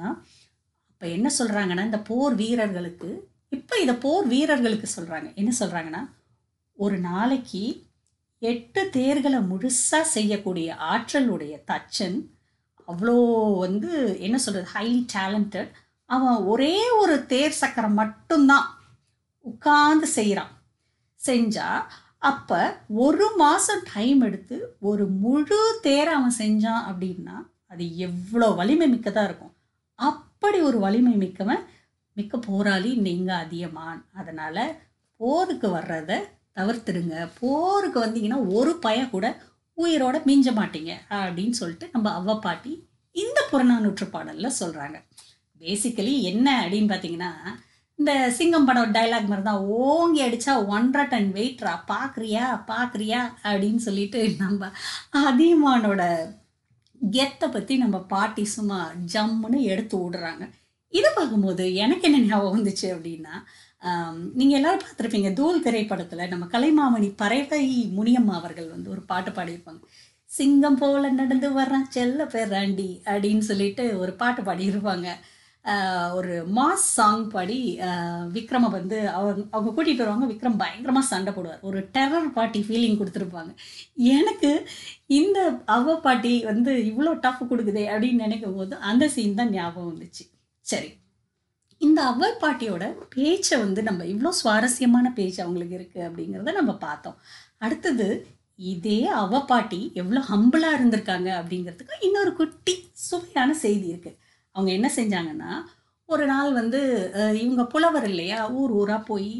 அப்போ 0.90 1.06
என்ன 1.06 1.30
சொல்கிறாங்கன்னா 1.38 1.84
இந்த 1.84 2.00
போர் 2.00 2.34
வீரர்களுக்கு 2.34 3.10
இப்போ 3.48 3.78
இதை 3.78 3.94
போர் 3.94 4.26
வீரர்களுக்கு 4.26 4.88
சொல்கிறாங்க 4.96 5.34
என்ன 5.34 5.52
சொல்கிறாங்கன்னா 5.60 6.02
ஒரு 6.78 6.98
நாளைக்கு 6.98 7.64
எட்டு 8.42 8.90
தேர்களை 8.90 9.38
முழுசாக 9.40 10.04
செய்யக்கூடிய 10.12 10.76
ஆற்றலுடைய 10.90 11.64
தச்சன் 11.70 12.16
அவ்வளோ 12.88 13.16
வந்து 13.58 13.90
என்ன 14.18 14.36
சொல்கிறது 14.38 14.72
ஹைலி 14.74 15.00
டேலண்டட் 15.14 15.70
அவன் 16.10 16.40
ஒரே 16.44 16.74
ஒரு 16.90 17.14
தேர் 17.26 17.60
சக்கரம் 17.60 17.94
மட்டும்தான் 17.94 18.66
உட்கார்ந்து 19.44 20.06
செய்கிறான் 20.06 20.52
செஞ்சால் 21.20 21.82
அப்போ 22.18 22.60
ஒரு 22.88 23.26
மாதம் 23.36 23.82
டைம் 23.94 24.20
எடுத்து 24.20 24.56
ஒரு 24.80 25.04
முழு 25.06 25.58
தேரை 25.82 26.12
அவன் 26.12 26.38
செஞ்சான் 26.38 26.82
அப்படின்னா 26.90 27.36
அது 27.72 27.84
எவ்வளோ 27.98 28.48
வலிமை 28.50 28.86
மிக்கதாக 28.88 29.28
இருக்கும். 29.28 29.54
அப்படி 29.98 30.58
ஒரு 30.60 30.78
வலிமை 30.78 31.14
மிக்கவன் 31.14 31.62
மிக்க 32.16 32.38
போராளி 32.38 32.90
நீங்கள் 33.06 33.40
அதியமான். 33.44 34.00
அதனால் 34.12 34.62
போருக்கு 35.20 35.68
வர்றத 35.68 36.12
தவிர்த்துடுங்க. 36.54 37.14
போருக்கு 37.40 37.98
வந்தீங்கன்னா 38.04 38.38
ஒரு 38.54 38.72
பய 38.76 38.98
கூட 39.10 39.26
உயிரோட 39.78 40.16
மிஞ்ச 40.26 40.50
மாட்டீங்க 40.52 40.92
அப்படின்னு 41.18 41.56
சொல்லிட்டு 41.56 41.86
நம்ம 41.92 42.10
அவ்வ 42.12 42.38
பாட்டி 42.38 42.72
இந்த 43.16 43.38
புறநானூற்று 43.50 44.06
பாடலில் 44.06 44.58
சொல்கிறாங்க 44.58 44.98
பேசிக்கலி 45.60 46.14
என்ன 46.22 46.48
அப்படின்னு 46.62 46.90
பார்த்தீங்கன்னா 46.90 47.32
இந்த 47.98 48.12
சிங்கம் 48.30 48.66
படம் 48.66 48.90
டைலாக் 48.90 49.28
மாதிரி 49.28 49.44
தான் 49.44 49.62
ஓங்கி 49.76 50.20
அடித்தா 50.22 50.54
ஒன்றரை 50.68 51.04
டன் 51.04 51.30
வெயிட்ரா 51.32 51.72
பார்க்குறியா 51.88 52.46
பார்க்குறியா 52.68 53.20
அப்படின்னு 53.44 53.80
சொல்லிட்டு 53.80 54.20
நம்ம 54.40 54.68
அதியமானோட 55.22 56.02
கெத்தை 57.00 57.48
பற்றி 57.48 57.74
நம்ம 57.76 57.96
பாட்டி 58.06 58.44
சும்மா 58.48 58.80
ஜம்முன்னு 59.14 59.60
எடுத்து 59.66 59.96
விடுறாங்க 59.98 60.44
இதை 60.92 61.10
பார்க்கும்போது 61.12 61.64
எனக்கு 61.76 62.06
என்ன 62.08 62.20
ஞாபகம் 62.24 62.56
வந்துச்சு 62.56 62.86
அப்படின்னா 62.92 63.34
நீங்கள் 64.38 64.58
எல்லாரும் 64.58 64.84
பார்த்துருப்பீங்க 64.84 65.30
தூள் 65.38 65.64
திரைப்படத்தில் 65.66 66.30
நம்ம 66.32 66.44
கலைமாமணி 66.54 67.08
பறவை 67.22 67.62
முனியம்மா 67.98 68.34
அவர்கள் 68.40 68.68
வந்து 68.74 68.88
ஒரு 68.94 69.02
பாட்டு 69.10 69.30
பாடியிருப்பாங்க. 69.30 69.82
சிங்கம் 70.30 70.78
போல 70.82 71.10
நடந்து 71.20 71.48
வர்றான் 71.58 71.88
செல்ல 71.96 72.24
பேராண்டி 72.34 72.90
அப்படின்னு 73.10 73.44
சொல்லிட்டு 73.50 73.84
ஒரு 74.02 74.12
பாட்டு 74.22 74.42
பாடியிருப்பாங்க. 74.48 75.08
ஒரு 76.18 76.34
மாஸ் 76.56 76.88
சாங் 76.96 77.24
பாடி 77.34 77.56
விக்ரம 78.34 78.34
விக்ரமை 78.34 78.68
வந்து 78.76 78.98
அவங்க 79.18 79.40
அவங்க 79.54 79.70
கூட்டிகிட்டு 79.76 80.04
வருவாங்க 80.04 80.26
விக்ரம் 80.32 80.58
பயங்கரமாக 80.62 81.10
சண்டை 81.12 81.32
போடுவார். 81.36 81.62
ஒரு 81.68 81.80
டெரர் 81.96 82.28
பாட்டி 82.36 82.60
ஃபீலிங் 82.66 82.98
கொடுத்துருப்பாங்க. 83.00 83.52
எனக்கு 84.16 84.50
இந்த 85.20 85.38
அவ 85.76 85.96
பாட்டி 86.06 86.34
வந்து 86.50 86.74
இவ்வளோ 86.90 87.14
டஃப் 87.24 87.42
கொடுக்குதே 87.52 87.84
அப்படின்னு 87.94 88.26
நினைக்கும் 88.26 88.56
போது 88.58 88.76
அந்த 88.90 89.08
சீன் 89.16 89.38
தான் 89.40 89.52
ஞாபகம் 89.56 89.90
வந்துச்சு. 89.92 90.24
சரி. 90.66 90.90
இந்த 91.80 92.00
அவர் 92.10 92.34
பாட்டியோட 92.42 92.84
பேச்சை 93.14 93.56
வந்து 93.64 93.80
நம்ம 93.88 94.04
இவ்வளோ 94.12 94.30
சுவாரஸ்யமான 94.40 95.06
பேச்சு 95.18 95.40
அவங்களுக்கு 95.44 95.76
இருக்குது 95.78 96.06
அப்படிங்கிறத 96.08 96.52
நம்ம 96.60 96.72
பார்த்தோம். 96.86 97.16
அடுத்தது 97.64 98.06
இதே 98.72 99.00
அவ 99.22 99.40
பாட்டி 99.50 99.80
எவ்வளோ 100.00 100.20
ஹம்பிளாக 100.30 100.76
இருந்திருக்காங்க 100.78 101.28
அப்படிங்கிறதுக்கு 101.40 101.96
இன்னொரு 102.08 102.30
குட்டி 102.40 102.74
சுவையான 103.08 103.50
செய்தி 103.64 103.86
இருக்குது 103.94 104.18
அவங்க 104.56 104.70
என்ன 104.78 104.88
செஞ்சாங்கன்னா 104.98 105.50
ஒரு 106.08 106.24
நாள் 106.30 106.50
வந்து 106.60 106.80
இவங்க 107.42 107.62
புலவர் 107.72 108.06
இல்லையா? 108.10 108.40
ஊர் 108.58 108.72
ஊராக 108.80 109.00
போய் 109.10 109.30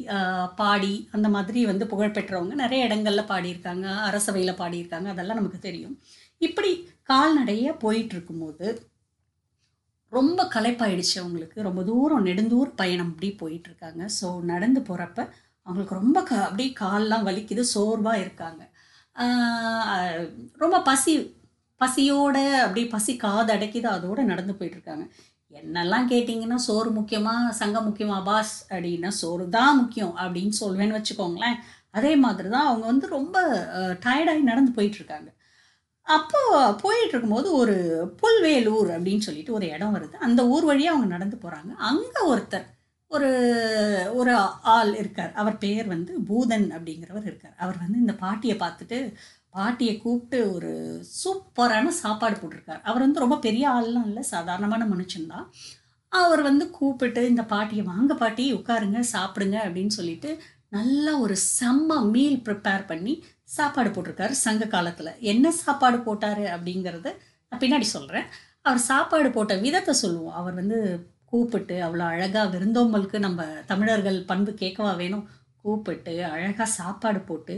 பாடி 0.61 0.95
அந்த 1.17 1.29
மாதிரி 1.37 1.61
வந்து 1.71 1.85
புகழ்பெற்றவங்க 1.93 2.55
நிறைய 2.63 2.89
இடங்கள்ல 2.89 3.23
பாடியிருக்காங்க 3.33 3.87
அரசவையில் 4.09 4.61
பாடியிருக்காங்க 4.63 5.09
அதெல்லாம் 5.15 5.41
நமக்கு 5.41 5.61
தெரியும். 5.69 5.97
இப்படி 6.41 6.73
கால்நடையாக 7.11 7.81
போயிட்டு 7.85 8.15
இருக்கும்போது 8.17 8.67
ரொம்ப 10.19 10.41
களைப்பாயிடுச்சு 10.55 11.17
அவங்களுக்கு. 11.23 11.59
ரொம்ப 11.69 11.81
தூரம் 11.91 12.27
நெடுந்தூர் 12.29 12.71
பயணம் 12.81 13.11
அப்படி 13.13 13.29
போயிட்டு 13.43 13.69
இருக்காங்க 13.71 14.03
ஸோ 14.19 14.29
நடந்து 14.53 14.81
போகிறப்ப 14.89 15.21
அவங்களுக்கு 15.67 16.01
ரொம்ப 16.01 16.19
க 16.29 16.33
அப்படியே 16.49 16.71
கால்லாம் 16.83 17.27
வலிக்குது 17.29 17.63
சோர்வாக 17.75 18.23
இருக்காங்க. 18.25 18.63
ரொம்ப 20.63 20.77
பசி 20.91 21.15
பசியோட 21.81 22.37
அப்படியே 22.67 22.87
பசி 22.97 23.13
காது 23.25 23.51
அடைக்குது 23.57 23.89
அதோடு 23.95 24.31
நடந்து 24.33 24.53
போயிட்டுருக்காங்க. 24.59 25.07
என்னெல்லாம் 25.61 26.07
கேட்டிங்கன்னா 26.13 26.59
சோறு 26.69 26.91
முக்கியமாக 26.99 27.53
சங்கம் 27.61 27.87
முக்கியமாக 27.89 28.23
பாஸ் 28.29 28.55
அப்படின்னா 28.73 29.11
சோறு 29.21 29.45
தான் 29.57 29.79
முக்கியம் 29.81 30.15
அப்படின்னு 30.25 30.55
சொல்வேன்னு 30.63 30.99
வச்சுக்கோங்களேன். 30.99 31.59
அதே 31.99 32.13
மாதிரி 32.25 32.49
தான் 32.55 32.69
அவங்க 32.71 32.85
வந்து 32.93 33.07
ரொம்ப 33.19 33.37
டயர்டாகி 34.05 34.43
நடந்து 34.51 34.73
போயிட்டுருக்காங்க. 34.79 35.29
அப்போ 36.07 36.41
போயிட்டு 36.83 37.09
இருக்கும்போது 37.09 37.53
ஒரு 37.53 37.75
புல்வேலூர் 38.23 38.91
அப்படின்னு 38.95 39.19
சொல்லிட்டு 39.19 39.53
ஒரு 39.53 39.67
இடம் 39.69 39.95
வருது. 39.95 40.17
அந்த 40.27 40.41
ஊர் 40.49 40.65
வழியாக 40.65 40.95
அவங்க 40.97 41.15
நடந்து 41.15 41.37
போகிறாங்க 41.43 41.73
அங்கே 41.77 42.23
ஒருத்தர் 42.35 42.67
ஒரு 43.11 43.31
ஒரு 44.15 44.35
ஆள் 44.77 44.93
இருக்கார். 44.97 45.33
அவர் 45.33 45.59
பேர் 45.59 45.87
வந்து 45.87 46.13
பூதன் 46.29 46.69
அப்படிங்கிறவர் 46.77 47.27
இருக்கார். 47.27 47.57
அவர் 47.59 47.79
வந்து 47.79 47.99
இந்த 47.99 48.15
பாட்டியை 48.15 48.57
பார்த்துட்டு 48.57 48.99
பாட்டியை 49.51 49.99
கூப்பிட்டு 49.99 50.39
ஒரு 50.55 50.73
சூப்பரான 51.25 51.89
சாப்பாடு 51.89 52.37
போட்டிருக்கார். 52.37 52.83
அவர் 52.83 52.99
வந்து 52.99 53.21
ரொம்ப 53.21 53.37
பெரிய 53.39 53.65
ஆள்லாம் 53.69 54.07
இல்லை 54.07 54.23
சாதாரணமான 54.23 54.85
மனுஷன்தான் 54.85 55.47
அவர் 56.13 56.43
வந்து 56.43 56.71
கூப்பிட்டு 56.71 57.27
இந்த 57.29 57.43
பாட்டியை 57.45 57.85
வாங்க 57.85 58.15
பாட்டி 58.15 58.55
உட்காருங்க 58.55 58.99
சாப்பிடுங்க 59.13 59.57
அப்படின்னு 59.67 59.95
சொல்லிட்டு 59.99 60.31
நல்ல 60.69 61.07
ஒரு 61.19 61.37
செம்ம 61.61 62.11
மீல் 62.11 62.39
ப்ரிப்பேர் 62.45 62.85
பண்ணி 62.87 63.15
சாப்பாடு 63.49 63.91
போட்டிருக்காரு 63.91 64.35
சங்க 64.45 64.65
காலத்தில். 64.75 65.11
என்ன 65.33 65.53
சாப்பாடு 65.63 65.99
போட்டார் 66.07 66.45
அப்படிங்கிறத 66.55 67.11
நான் 67.49 67.63
பின்னாடி 67.63 67.87
சொல்கிறேன் 67.97 68.27
அவர் 68.67 68.81
சாப்பாடு 68.91 69.29
போட்ட 69.37 69.55
விதத்தை 69.65 69.93
சொல்லுவோம். 70.03 70.37
அவர் 70.41 70.57
வந்து 70.61 70.79
கூப்பிட்டு 71.31 71.77
அவ்வளோ 71.87 72.05
அழகாக 72.13 72.47
விருந்தோம்பலுக்கு 72.55 73.19
நம்ம 73.27 73.45
தமிழர்கள் 73.71 74.19
பண்பு 74.31 74.53
கேட்கவா 74.63 74.93
வேணும். 75.03 75.25
கூப்பிட்டு 75.63 76.13
அழகாக 76.35 76.69
சாப்பாடு 76.79 77.21
போட்டு 77.29 77.55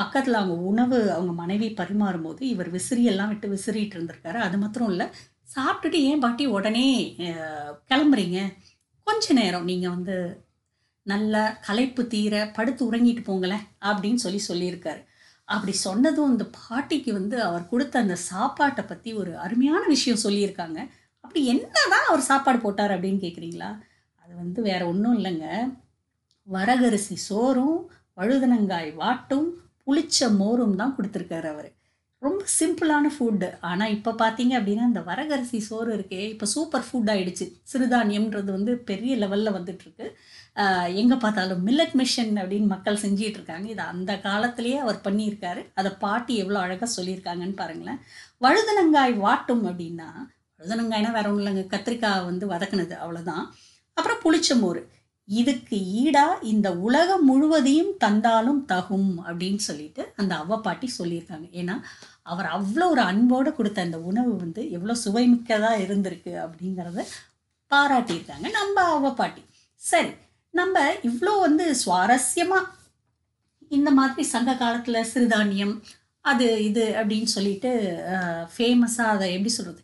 பக்கத்தில் 0.00 0.38
அவங்க 0.40 0.56
உணவு 0.70 0.98
அவங்க 1.14 1.32
மனைவி 1.42 1.68
பரிமாறும் 1.80 2.26
போது 2.26 2.42
இவர் 2.52 2.68
விசிறியெல்லாம் 2.76 3.30
விட்டு 3.32 3.48
விசிறிட்டு 3.54 3.96
இருந்திருக்காரு. 3.96 4.38
அது 4.46 4.56
மாத்திரம் 4.62 4.90
இல்லை 4.92 5.06
சாப்பிட்டுட்டு 5.54 6.00
ஏன் 6.10 6.22
பாட்டி 6.24 6.44
உடனே 6.56 6.86
கிளம்புறீங்க? 7.90 8.38
கொஞ்ச 9.06 9.34
நேரம் 9.40 9.68
நீங்கள் 9.70 9.94
வந்து 9.96 10.16
நல்லா 11.06 11.42
களைப்பு 11.66 12.02
தீர 12.14 12.34
படுத்து 12.56 12.82
உறங்கிட்டு 12.88 13.22
போங்களேன் 13.28 13.64
அப்படின்னு 13.88 14.20
சொல்லி 14.24 14.40
சொல்லியிருக்காரு. 14.48 15.00
அப்படி 15.48 15.72
சொன்னதும் 15.86 16.32
இந்த 16.34 16.44
பாட்டிக்கு 16.58 17.10
வந்து 17.18 17.36
அவர் 17.48 17.70
கொடுத்த 17.70 17.94
அந்த 18.04 18.16
சாப்பாட்டை 18.30 18.82
பற்றி 18.84 19.10
ஒரு 19.20 19.32
அருமையான 19.44 19.82
விஷயம் 19.94 20.24
சொல்லியிருக்காங்க. 20.24 20.78
அப்படி 21.24 21.40
என்னதான் 21.54 22.08
அவர் 22.10 22.28
சாப்பாடு 22.30 22.58
போட்டார் 22.64 22.94
அப்படின்னு 22.96 23.22
கேட்குறீங்களா 23.24 23.70
அது 24.24 24.32
வந்து 24.42 24.60
வேற 24.70 24.80
ஒன்றும் 24.92 25.16
இல்லைங்க. 25.18 25.46
வரகரிசி 26.48 27.16
சோறும் 27.28 27.78
வழுதனங்காய் 28.18 28.90
வாட்டும் 29.02 29.48
புளிச்ச 29.86 30.28
மோரும் 30.40 30.78
தான் 30.80 30.94
கொடுத்துருக்காரு 30.96 31.48
அவர். 31.54 31.70
ரொம்ப 32.22 32.44
சிம்பிளான 32.58 33.06
ஃபுட்டு 33.14 33.48
ஆனால் 33.68 33.92
இப்போ 33.96 34.10
பார்த்தீங்க 34.22 34.52
அப்படின்னா 34.58 34.84
இந்த 34.90 35.02
வரகரிசி 35.10 35.58
சோறு 35.68 35.90
இருக்கே 35.96 36.22
இப்போ 36.32 36.46
சூப்பர் 36.54 36.86
ஃபுட் 36.88 37.10
ஆகிடுச்சு 37.12 37.46
சிறுதானியம்ன்றது 37.72 38.50
வந்து 38.56 38.72
பெரிய 38.90 39.12
லெவலில் 39.16 39.56
வந்துட்டுருக்கு 39.56 40.06
எங்கே 41.00 41.16
பார்த்தாலும் 41.22 41.60
மில்லட் 41.66 41.96
மிஷன் 42.00 42.32
அப்படின்னு 42.42 42.68
மக்கள் 42.72 43.00
செஞ்சிகிட்டு 43.02 43.38
இருக்காங்க 43.38 43.66
இது 43.72 43.82
அந்த 43.92 44.12
காலத்திலேயே 44.26 44.78
அவர் 44.84 44.98
பண்ணியிருக்காரு. 45.06 45.60
அதை 45.80 45.90
பாட்டி 46.04 46.34
எவ்வளோ 46.42 46.58
அழகாக 46.64 46.88
சொல்லியிருக்காங்கன்னு 46.96 47.56
பாருங்களேன். 47.62 48.00
வழுதனங்காய் 48.44 49.14
வாட்டும் 49.24 49.64
அப்படின்னா 49.70 50.08
வழுதனங்காய்னா 50.60 51.10
வேற 51.16 51.26
ஒன்றும் 51.30 51.42
இல்லைங்க. 51.42 51.64
கத்திரிக்காய் 51.74 52.28
வந்து 52.30 52.44
வதக்குனது 52.52 52.94
அவ்வளோதான் 53.04 53.44
அப்புறம் 53.96 54.22
புளிச்சமோறு. 54.24 54.82
இதுக்கு 55.28 55.76
ஈடாக 56.02 56.42
இந்த 56.52 56.68
உலகம் 56.86 57.24
முழுவதையும் 57.30 57.90
தந்தாலும் 58.04 58.60
தகும் 58.72 59.10
அப்படின்னு 59.28 59.62
சொல்லிட்டு 59.68 60.02
அந்த 60.20 60.32
அவ்வப்பாட்டி 60.42 60.88
சொல்லியிருக்காங்க. 60.98 61.46
ஏன்னா 61.60 61.74
அவர் 62.32 62.48
அவ்வளோ 62.56 62.86
ஒரு 62.94 63.02
அன்போடு 63.10 63.50
கொடுத்த 63.58 63.80
அந்த 63.86 63.98
உணவு 64.10 64.32
வந்து 64.44 64.62
எவ்வளோ 64.76 64.94
சுவைமிக்கதாக 65.04 65.82
இருந்திருக்கு 65.86 66.32
அப்படிங்கிறத 66.44 67.04
பாராட்டியிருக்காங்க 67.70 68.48
நம்ம 68.58 68.76
அவ்வப்பாட்டி 68.94 69.42
சரி 69.82 70.12
நம்ம 70.54 70.76
இவ்வளோ 71.08 71.32
வந்து 71.46 71.64
சுவாரஸ்யமாக 71.82 72.70
இந்த 73.76 73.90
மாதிரி 73.98 74.22
சங்க 74.34 74.50
காலத்தில் 74.62 75.08
சிறுதானியம் 75.12 75.74
அது 76.24 76.46
இது 76.68 76.84
அப்படின்னு 77.00 77.28
சொல்லிட்டு 77.34 77.70
ஃபேமஸாக 78.54 79.14
அதை 79.14 79.26
எப்படி 79.36 79.52
சொல்கிறது 79.56 79.82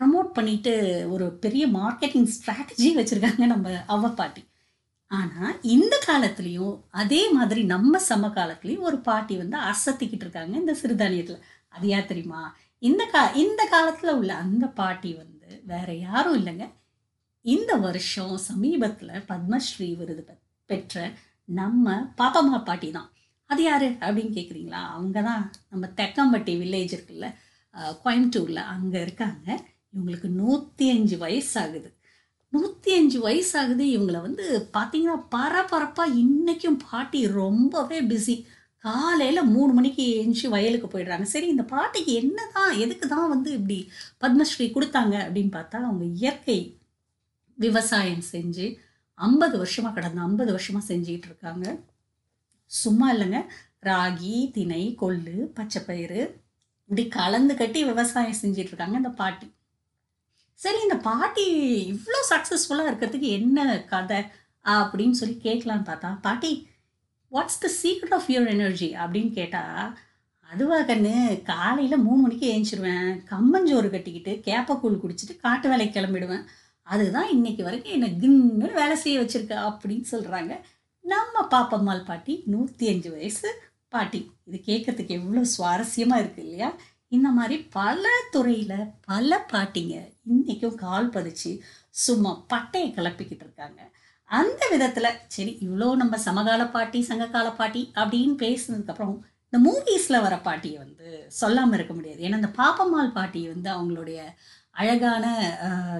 ப்ரமோட் 0.00 0.30
பண்ணிட்டு 0.36 0.72
ஒரு 1.14 1.26
பெரிய 1.44 1.64
மார்க்கெட்டிங் 1.78 2.28
ஸ்ட்ராட்டஜி 2.36 2.88
வச்சுருக்காங்க 2.98 3.44
நம்ம 3.52 3.68
அவ 3.94 4.08
பாட்டி. 4.20 4.42
ஆனால் 5.10 5.56
இந்த 5.74 5.94
காலத்துலேயும் 6.06 6.74
அதே 7.02 7.22
மாதிரி 7.36 7.62
நம்ம 7.74 7.98
சம 8.08 8.30
காலத்துலேயும் 8.38 8.86
ஒரு 8.90 8.98
பாட்டி 9.08 9.34
வந்து 9.42 9.56
அசத்திக்கிட்டு 9.72 10.24
இருக்காங்க 10.26 10.54
இந்த 10.62 10.74
சிறுதானியத்தில். 10.82 11.44
அது 11.74 11.86
யார் 11.88 12.10
தெரியுமா? 12.12 12.42
இந்த 12.82 13.02
கா 13.14 13.22
இந்த 13.44 13.62
காலத்தில் 13.74 14.16
உள்ள 14.20 14.32
அந்த 14.44 14.66
பாட்டி 14.80 15.10
வந்து 15.22 15.48
வேற 15.72 15.88
யாரும் 16.08 16.36
இல்லைங்க. 16.40 16.66
இந்த 17.44 17.72
வருஷம் 17.84 18.36
சமீபத்தில் 18.48 19.24
பத்மஸ்ரீ 19.30 19.88
விருது 19.98 20.22
பெற்ற 20.70 21.02
நம்ம 21.48 21.94
பாப்பம்மா 22.20 22.58
பாட்டி 22.68 22.88
தான். 22.96 23.08
அது 23.50 23.62
யார் 23.66 23.88
அப்படின்னு 24.04 24.32
கேட்குறீங்களா 24.36 24.80
அவங்க 24.94 25.18
தான் 25.28 25.42
நம்ம 25.72 25.88
தெக்கம்பட்டி 25.98 26.52
வில்லேஜ் 26.60 26.94
இருக்குல்ல 26.96 27.26
கோயம்புத்தூரில் 28.04 28.60
அங்கே 28.74 28.98
இருக்காங்க. 29.06 29.46
இவங்களுக்கு 29.94 30.28
நூற்றி 30.40 30.86
அஞ்சு 30.94 31.16
வயசு 31.24 31.54
ஆகுது 31.62 31.90
நூற்றி 32.52 32.90
அஞ்சு 33.00 33.18
வயசாகுது 33.26 33.84
இவங்கள 33.94 34.18
வந்து 34.26 34.44
பார்த்தீங்கன்னா 34.76 35.16
பரபரப்பாக 35.34 36.16
இன்றைக்கும் 36.22 36.80
பாட்டி 36.88 37.20
ரொம்பவே 37.40 37.98
பிஸி 38.10 38.36
காலையில் 38.84 39.50
மூணு 39.54 39.72
மணிக்கு 39.76 40.02
எழுந்துச்சி 40.14 40.48
வயலுக்கு 40.54 40.88
போயிடுறாங்க. 40.94 41.26
சரி 41.34 41.46
இந்த 41.54 41.64
பாட்டிக்கு 41.74 42.12
என்ன 42.22 42.38
தான் 42.56 42.72
எதுக்கு 42.84 43.06
தான் 43.14 43.30
வந்து 43.34 43.50
இப்படி 43.58 43.78
பத்மஸ்ரீ 44.22 44.66
கொடுத்தாங்க 44.76 45.14
அப்படின்னு 45.26 45.52
பார்த்தா 45.58 45.78
அவங்க 45.88 46.06
இயற்கை 46.22 46.58
விவசாயம் 47.64 48.24
செஞ்சு 48.32 48.66
ஐம்பது 49.18 49.56
வருஷமாக 49.58 49.94
கடந்த 49.94 50.20
ஐம்பது 50.20 50.50
வருஷமாக 50.50 50.94
செஞ்சுக்கிட்டு 50.94 51.28
இருக்காங்க. 51.30 51.66
சும்மா 52.70 53.12
இல்லைங்க. 53.14 53.40
ராகி 53.88 54.36
தினை 54.56 54.84
கொள்ளு 55.02 55.36
பச்சைப்பயிறு 55.58 56.20
இப்படி 56.88 57.04
கலந்து 57.08 57.54
கட்டி 57.54 57.84
விவசாயம் 57.84 58.40
செஞ்சிட்டு 58.42 58.72
இருக்காங்க 58.72 58.96
இந்த 58.96 59.12
பாட்டி. 59.20 59.46
சரி 60.60 60.80
இந்த 60.82 60.96
பாட்டி 61.08 61.46
இவ்வளோ 61.92 62.20
சக்ஸஸ்ஃபுல்லாக 62.30 62.90
இருக்கிறதுக்கு 62.90 63.28
என்ன 63.38 63.78
கதை 63.92 64.20
அப்படின்னு 64.64 65.16
சொல்லி 65.20 65.36
கேட்கலான்னு 65.42 65.88
பார்த்தா 65.90 66.10
பாட்டி 66.26 66.52
what's 67.32 67.62
the 67.64 67.68
secret 67.82 68.14
of 68.18 68.28
your 68.28 68.52
energy 68.56 68.88
அப்படின்னு 68.94 69.30
கேட்டால் 69.38 69.88
அதுவா 70.50 70.78
கண்ணு 70.80 71.42
காலையில் 71.42 72.04
மூணு 72.06 72.20
மணிக்கு 72.22 72.46
ஏஞ்சிருவேன். 72.54 73.08
கம்மஞ்சோறு 73.30 73.88
கட்டிக்கிட்டு 73.90 74.32
கேப்பக்கூழ் 74.48 75.00
குடிச்சிட்டு 75.04 75.36
காட்டு 75.36 75.68
வேலைக்கு 75.68 75.94
கிளம்பிடுவேன். 75.96 76.44
அதுதான் 76.86 77.28
இன்னைக்கு 77.34 77.62
வரைக்கும் 77.66 77.94
என்னை 77.96 78.08
கின்னு 78.22 78.66
வேலை 78.80 78.96
செய்ய 79.02 79.20
வச்சிருக்க 79.20 79.54
அப்படின்னு 79.68 80.06
சொல்கிறாங்க 80.14 80.54
நம்ம 81.04 81.42
பாப்பம்மாள் 81.54 82.06
பாட்டி 82.08 82.34
நூற்றி 82.52 82.84
அஞ்சு 82.92 83.10
வயசு 83.14 83.48
பாட்டி. 83.94 84.20
இது 84.48 84.58
கேட்கறதுக்கு 84.68 85.16
எவ்வளோ 85.18 85.42
சுவாரஸ்யமாக 85.54 86.22
இருக்குது 86.22 86.44
இல்லையா? 86.46 86.68
இந்த 87.08 87.28
மாதிரி 87.38 87.56
பல 87.78 88.04
துறையில் 88.34 88.90
பல 89.10 89.38
பாட்டிங்க 89.52 89.96
இன்றைக்கும் 90.32 90.78
கால் 90.84 91.08
பதிச்சு 91.16 91.50
சும்மா 92.04 92.32
பட்டையை 92.52 92.88
கிளப்பிக்கிட்டு 92.96 93.44
இருக்காங்க. 93.46 93.80
அந்த 94.30 94.62
விதத்தில் 94.72 95.18
சரி 95.34 95.52
இவ்வளோ 95.66 95.88
நம்ம 96.02 96.16
சமகால 96.26 96.62
பாட்டி 96.76 97.00
சங்ககால 97.10 97.48
பாட்டி 97.60 97.82
அப்படின்னு 98.00 98.36
பேசினதுக்கப்புறம் 98.44 99.16
இந்த 99.46 99.58
மூவிஸில் 99.66 100.24
வர 100.26 100.34
பாட்டியை 100.48 100.78
வந்து 100.84 101.08
சொல்லாமல் 101.40 101.76
இருக்க 101.78 101.92
முடியாது. 101.94 102.20
ஏன்னா 102.26 102.40
இந்த 102.42 102.52
பாப்பம்மாள் 102.62 103.16
பாட்டி 103.18 103.42
வந்து 103.48 103.70
அவங்களுடைய 103.76 104.20
அழகான 104.74 105.24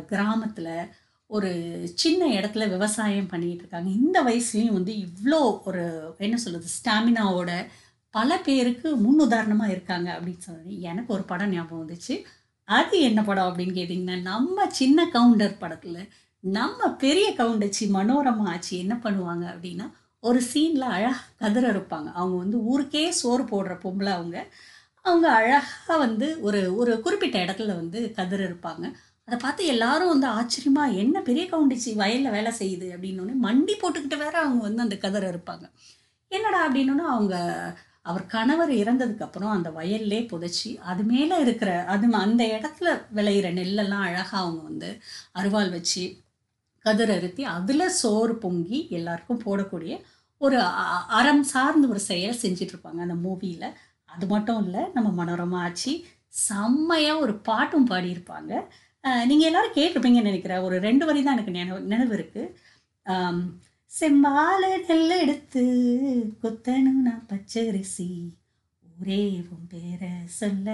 கிராமத்தில் 0.07 0.71
ஒரு 1.31 1.51
சின்ன 2.03 2.23
இடத்துல 2.37 2.65
விவசாயம் 2.69 3.31
பண்ணிகிட்டு 3.33 3.63
இருக்காங்க. 3.65 3.91
இந்த 4.01 4.17
வயசுலேயும் 4.29 4.77
வந்து 4.79 4.93
இவ்வளோ 5.07 5.41
ஒரு 5.69 5.83
என்ன 6.27 6.37
சொல்கிறது 6.37 6.69
ஸ்டாமினாவோட 6.79 7.53
பல 8.15 8.37
பேருக்கு 8.39 8.89
முன் 8.97 9.23
உதாரணமாக 9.27 9.73
இருக்காங்க 9.73 10.09
அப்படின்னு 10.17 10.47
சொல்லி 10.49 10.75
எனக்கு 10.91 11.11
ஒரு 11.13 11.25
படம் 11.31 11.53
ஞாபகம் 11.55 11.83
வந்துச்சு. 11.83 12.15
அது 12.69 12.97
என்ன 13.01 13.21
படம் 13.25 13.49
அப்படின்னு 13.49 13.77
கேட்டிங்கன்னா 13.79 14.19
நம்ம 14.23 14.67
சின்ன 14.81 15.07
கவுண்டர் 15.17 15.57
படத்தில் 15.59 16.01
நம்ம 16.45 16.89
பெரிய 17.05 17.27
கவுண்டச்சி 17.39 17.85
மனோரமா 17.97 18.47
ஆச்சு 18.53 18.75
என்ன 18.85 18.95
பண்ணுவாங்க 19.05 19.45
அப்படின்னா 19.55 19.87
ஒரு 20.23 20.41
சீனில் 20.51 20.95
அழகாக 20.97 21.33
கதிர 21.43 21.65
இருப்பாங்க 21.75 22.09
அவங்க 22.19 22.37
வந்து 22.37 22.59
ஊருக்கே 22.71 23.05
சோறு 23.21 23.45
போடுற 23.45 23.75
பொம்பளை 23.85 24.13
அவங்க. 24.19 24.39
அவங்க 25.05 25.27
அழகாக 25.33 25.97
வந்து 25.99 26.27
ஒரு 26.41 26.77
ஒரு 26.77 27.01
குறிப்பிட்ட 27.01 27.45
இடத்துல 27.45 27.75
வந்து 27.75 28.15
கதிர் 28.15 28.45
இருப்பாங்க 28.45 28.85
அதை 29.29 29.37
பார்த்து 29.39 29.67
எல்லாரும் 29.67 30.09
வந்து 30.09 30.29
ஆச்சரியமா 30.31 30.95
என்ன 30.95 31.21
பெரிய 31.21 31.45
கவுண்டிச்சி 31.51 31.91
வயலில் 31.95 32.31
வேலை 32.31 32.53
செய்யுது? 32.59 32.87
அப்படின்னோடனே 32.95 33.35
மண்டி 33.43 33.75
போட்டுக்கிட்டு 33.77 34.19
வேற 34.19 34.35
அவங்க 34.41 34.63
வந்து 34.63 34.83
அந்த 34.83 34.97
கதிரை 34.97 35.29
இருப்பாங்க. 35.31 35.65
என்னடா? 36.31 36.61
அப்படின்னோன்னா 36.67 37.07
அவங்க 37.13 37.37
அவர் 38.03 38.27
கணவர் 38.27 38.73
இறந்ததுக்கப்புறம் 38.75 39.51
அந்த 39.51 39.71
வயல்லே 39.71 40.29
புதைச்சி 40.31 40.71
அது 40.85 41.03
மேலே 41.05 41.41
இருக்கிற 41.41 41.85
அது 41.87 42.15
அந்த 42.19 42.45
இடத்துல 42.55 42.89
விளையிற 43.15 43.47
நெல்லெல்லாம் 43.55 44.05
அழகாக 44.05 44.37
அவங்க 44.37 44.63
வந்து 44.63 44.91
அருவாள் 45.35 45.71
வச்சு 45.71 46.05
கதிர் 46.85 47.11
அறுத்தி 47.11 47.43
அதில் 47.53 47.89
சோறு 47.99 48.35
பொங்கி 48.37 48.89
எல்லாருக்கும் 48.91 49.43
போடக்கூடிய 49.45 49.95
ஒரு 50.41 50.59
அ- 50.85 51.09
அறம் 51.15 51.43
சார்ந்த 51.45 51.89
ஒரு 51.89 52.01
செயல் 52.05 52.41
செஞ்சிட்ருப்பாங்க 52.43 53.01
அந்த 53.01 53.17
மூவியில் 53.25 53.69
அது 54.15 54.27
மட்டும் 54.35 54.61
இல்லை 54.65 54.83
நம்ம 54.97 55.09
மனோரமா 55.21 55.61
ஆச்சு 55.67 55.93
செம்மையாக 56.47 57.23
ஒரு 57.25 57.35
பாட்டும் 57.49 57.91
பாடியிருப்பாங்க. 57.91 58.53
நீங்கள் 59.31 59.49
எல்லாரும் 59.51 59.77
கேட்டிருப்பீங்கன்னு 59.79 60.31
நினைக்கிறேன். 60.31 60.65
ஒரு 60.67 60.77
ரெண்டு 60.89 61.05
வரி 61.09 61.21
தான் 61.23 61.37
எனக்கு 61.37 61.57
நினைவு 61.59 61.81
நினைவு 61.93 62.15
இருக்குது 62.19 62.51
செம்பால 63.93 64.63
நெல் 64.89 65.13
எடுத்து 65.25 65.63
குத்தணும் 66.43 67.03
நான் 67.09 67.27
பச்சரிசி 67.29 68.07
ஒரே 68.87 69.21
உன் 69.53 69.69
பேரை 69.73 70.11
சொல்ல 70.39 70.69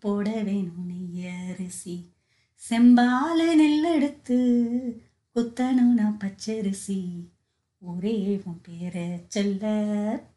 போட 0.00 0.26
வேணும் 0.48 0.88
நெய்ய 0.88 1.30
அரிசி 1.50 1.96
செம்பால 2.62 3.38
நெல் 3.60 3.86
எடுத்து 3.92 4.38
குத்தணும் 5.36 5.94
நான் 6.00 6.18
பச்சரிசி 6.24 7.00
ஒரே 7.82 8.16
உன் 8.46 8.60
பேரை 8.66 9.06
சொல்ல 9.36 9.62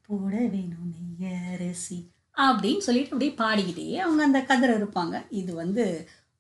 போட 0.08 0.34
வேணும் 0.54 0.92
நெய்ய 0.94 1.34
அரிசி 1.54 2.00
அப்படின்னு 2.38 2.86
சொல்லிட்டு 2.88 3.14
அப்படியே 3.14 3.34
பாடிக்கிட்டே 3.42 3.88
அவங்க 4.06 4.22
அந்த 4.30 4.40
கதிரை 4.50 4.74
இருப்பாங்க. 4.80 5.16
இது 5.42 5.52
வந்து 5.62 5.86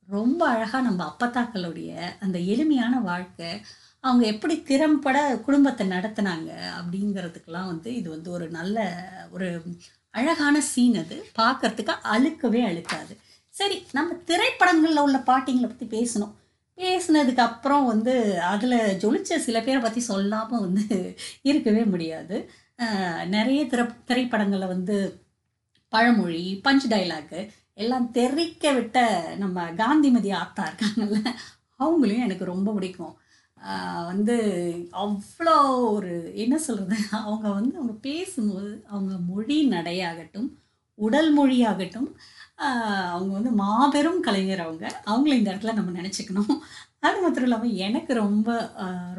ரொம்ப 0.08 0.42
அழகாக 0.54 0.84
நம்ம 0.88 1.02
அப்பத்தாக்களுடைய 1.12 1.92
அந்த 2.20 2.38
எளிமையான 2.54 2.94
வாழ்க்கை 3.10 3.50
அவங்க 4.04 4.24
எப்படி 4.34 4.56
திறம்பட 4.70 5.18
குடும்பத்தை 5.46 5.84
நடத்துனாங்க 5.88 6.52
அப்படிங்கிறதுக்கெலாம் 6.78 7.70
வந்து 7.72 7.90
இது 8.00 8.08
வந்து 8.10 8.30
ஒரு 8.38 8.46
நல்ல 8.58 8.78
ஒரு 9.32 9.50
அழகான 10.14 10.56
சீன் 10.72 10.98
அது. 11.02 11.18
பார்க்கறதுக்கு 11.40 11.94
அழுக்கவே 12.14 12.62
அழுக்காது. 12.70 13.14
சரி 13.54 13.78
நம்ம 13.98 14.16
திரைப்படங்களில் 14.30 15.04
உள்ள 15.06 15.18
பாட்டிங்களை 15.30 15.68
பற்றி 15.68 15.88
பேசணும். 15.98 16.34
பேசினதுக்கு 16.78 17.44
அப்புறம் 17.50 17.86
வந்து 17.92 18.14
அதில் 18.52 18.78
ஜொலிச்ச 19.04 19.38
சில 19.48 19.58
பேரை 19.62 19.80
பற்றி 19.82 20.02
சொல்லாமல் 20.12 20.64
வந்து 20.66 20.86
இருக்கவே 21.50 21.84
முடியாது. 21.94 22.38
நிறைய 23.36 23.62
திரை 23.74 23.86
திரைப்படங்களில் 24.10 24.74
வந்து 24.76 24.96
பழமொழி 25.94 26.44
பஞ்ச் 26.66 26.86
டைலாக்கு 26.94 27.40
எல்லாம் 27.82 28.08
தெறிக்க 28.12 28.66
விட்ட 28.74 29.00
நம்ம 29.38 29.66
காந்திமதி 29.82 30.32
ஆத்தா 30.42 30.64
இருக்காங்கல்ல 30.70 31.20
அவங்களையும் 31.80 32.26
எனக்கு 32.28 32.46
ரொம்ப 32.54 32.70
பிடிக்கும். 32.74 33.16
வந்து 34.10 34.36
அவ்வளோ 35.04 35.56
ஒரு 35.96 36.12
என்ன 36.44 36.56
சொல்கிறது 36.68 36.98
அவங்க 37.22 37.48
வந்து 37.58 37.74
அவங்க 37.80 37.96
பேசும்போது 38.08 38.72
அவங்க 38.94 39.14
மொழி 39.30 39.58
நடையாகட்டும் 39.70 40.50
உடல் 41.00 41.32
மொழியாகட்டும் 41.38 42.10
அவங்க 43.14 43.32
வந்து 43.38 43.52
மாபெரும் 43.62 44.20
கலைஞர் 44.28 44.64
அவங்க. 44.66 44.86
அவங்கள 45.12 45.34
இந்த 45.40 45.50
இடத்துல 45.52 45.74
நம்ம 45.80 45.94
நினச்சிக்கணும். 46.00 46.56
அது 47.08 47.18
மாத்திரம் 47.22 47.48
இல்லாமல் 47.48 47.78
எனக்கு 47.88 48.14
ரொம்ப 48.24 48.50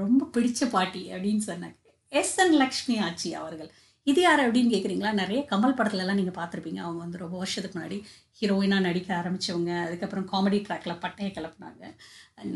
ரொம்ப 0.03 0.29
பிடிச்ச 0.35 0.69
பாட்டி 0.75 1.03
அப்படின்னு 1.15 1.43
சொன்னாங்க. 1.51 1.79
எஸ் 2.13 2.37
என் 2.45 2.57
லக்ஷ்மி 2.63 2.97
ஆச்சி 3.07 3.31
அவர்கள். 3.41 3.71
இது 4.11 4.21
யார் 4.23 4.41
அப்படின்னு 4.45 4.73
கேட்குறீங்களா 4.75 5.11
நிறைய 5.21 5.41
கமல் 5.51 5.77
படத்துலலாம் 5.79 6.19
நீங்கள் 6.21 6.39
பார்த்துருப்பீங்க. 6.39 6.81
அவங்க 6.85 7.01
வந்து 7.05 7.23
ரொம்ப 7.25 7.37
வருஷத்துக்கு 7.43 7.77
முன்னாடி 7.79 7.99
ஹீரோயினாக 8.39 8.87
நடிக்க 8.87 9.09
ஆரம்பித்தவங்க 9.21 9.73
அதுக்கப்புறம் 9.87 10.27
காமெடி 10.33 10.59
ட்ராக்ல 10.67 10.95
பட்டையை 11.05 11.31
கிளப்புனாங்க. 11.37 11.83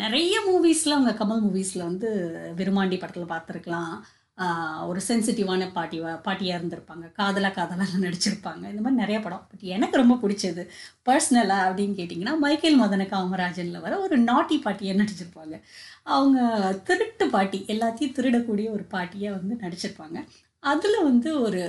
நிறைய 0.02 0.34
மூவிஸில் 0.48 0.96
அவங்க 0.96 1.12
கமல் 1.22 1.42
மூவிஸில் 1.46 1.88
வந்து 1.90 2.08
விருமாண்டி 2.60 2.96
படத்தில் 3.02 3.32
பார்த்துருக்கலாம். 3.34 3.94
ஒரு 4.88 5.00
சென்சிட்டிவான 5.08 5.68
பாட்டி 5.76 5.98
பாட்டியாக 6.26 6.58
இருந்திருப்பாங்க. 6.60 7.06
காதலா 7.18 7.50
காதலாக 7.58 8.00
நடிச்சிருப்பாங்க. 8.06 8.64
இந்த 8.72 8.80
மாதிரி 8.84 9.00
நிறைய 9.02 9.18
படம். 9.26 9.44
பட் 9.50 9.64
எனக்கு 9.76 10.00
ரொம்ப 10.02 10.14
பிடிச்சது 10.22 10.62
பர்சனலாக 11.08 11.68
அப்படின்னு 11.68 11.94
கேட்டிங்கன்னா 12.00 12.34
மைக்கேல் 12.44 12.80
மதன 12.82 13.06
காமராஜனில் 13.14 13.84
வர 13.86 13.94
ஒரு 14.06 14.18
நாட்டி 14.30 14.58
பாட்டியாக 14.66 15.00
நடிச்சிருப்பாங்க. 15.02 15.54
அவங்க 16.16 16.40
திருட்டு 16.88 17.26
பாட்டி 17.36 17.60
எல்லாத்தையும் 17.74 18.14
திருடக்கூடிய 18.18 18.68
ஒரு 18.76 18.84
பாட்டியாக 18.96 19.38
வந்து 19.38 19.56
நடிச்சிருப்பாங்க. 19.64 20.18
அதில் 20.70 21.06
வந்து 21.08 21.30
ஒரு 21.46 21.62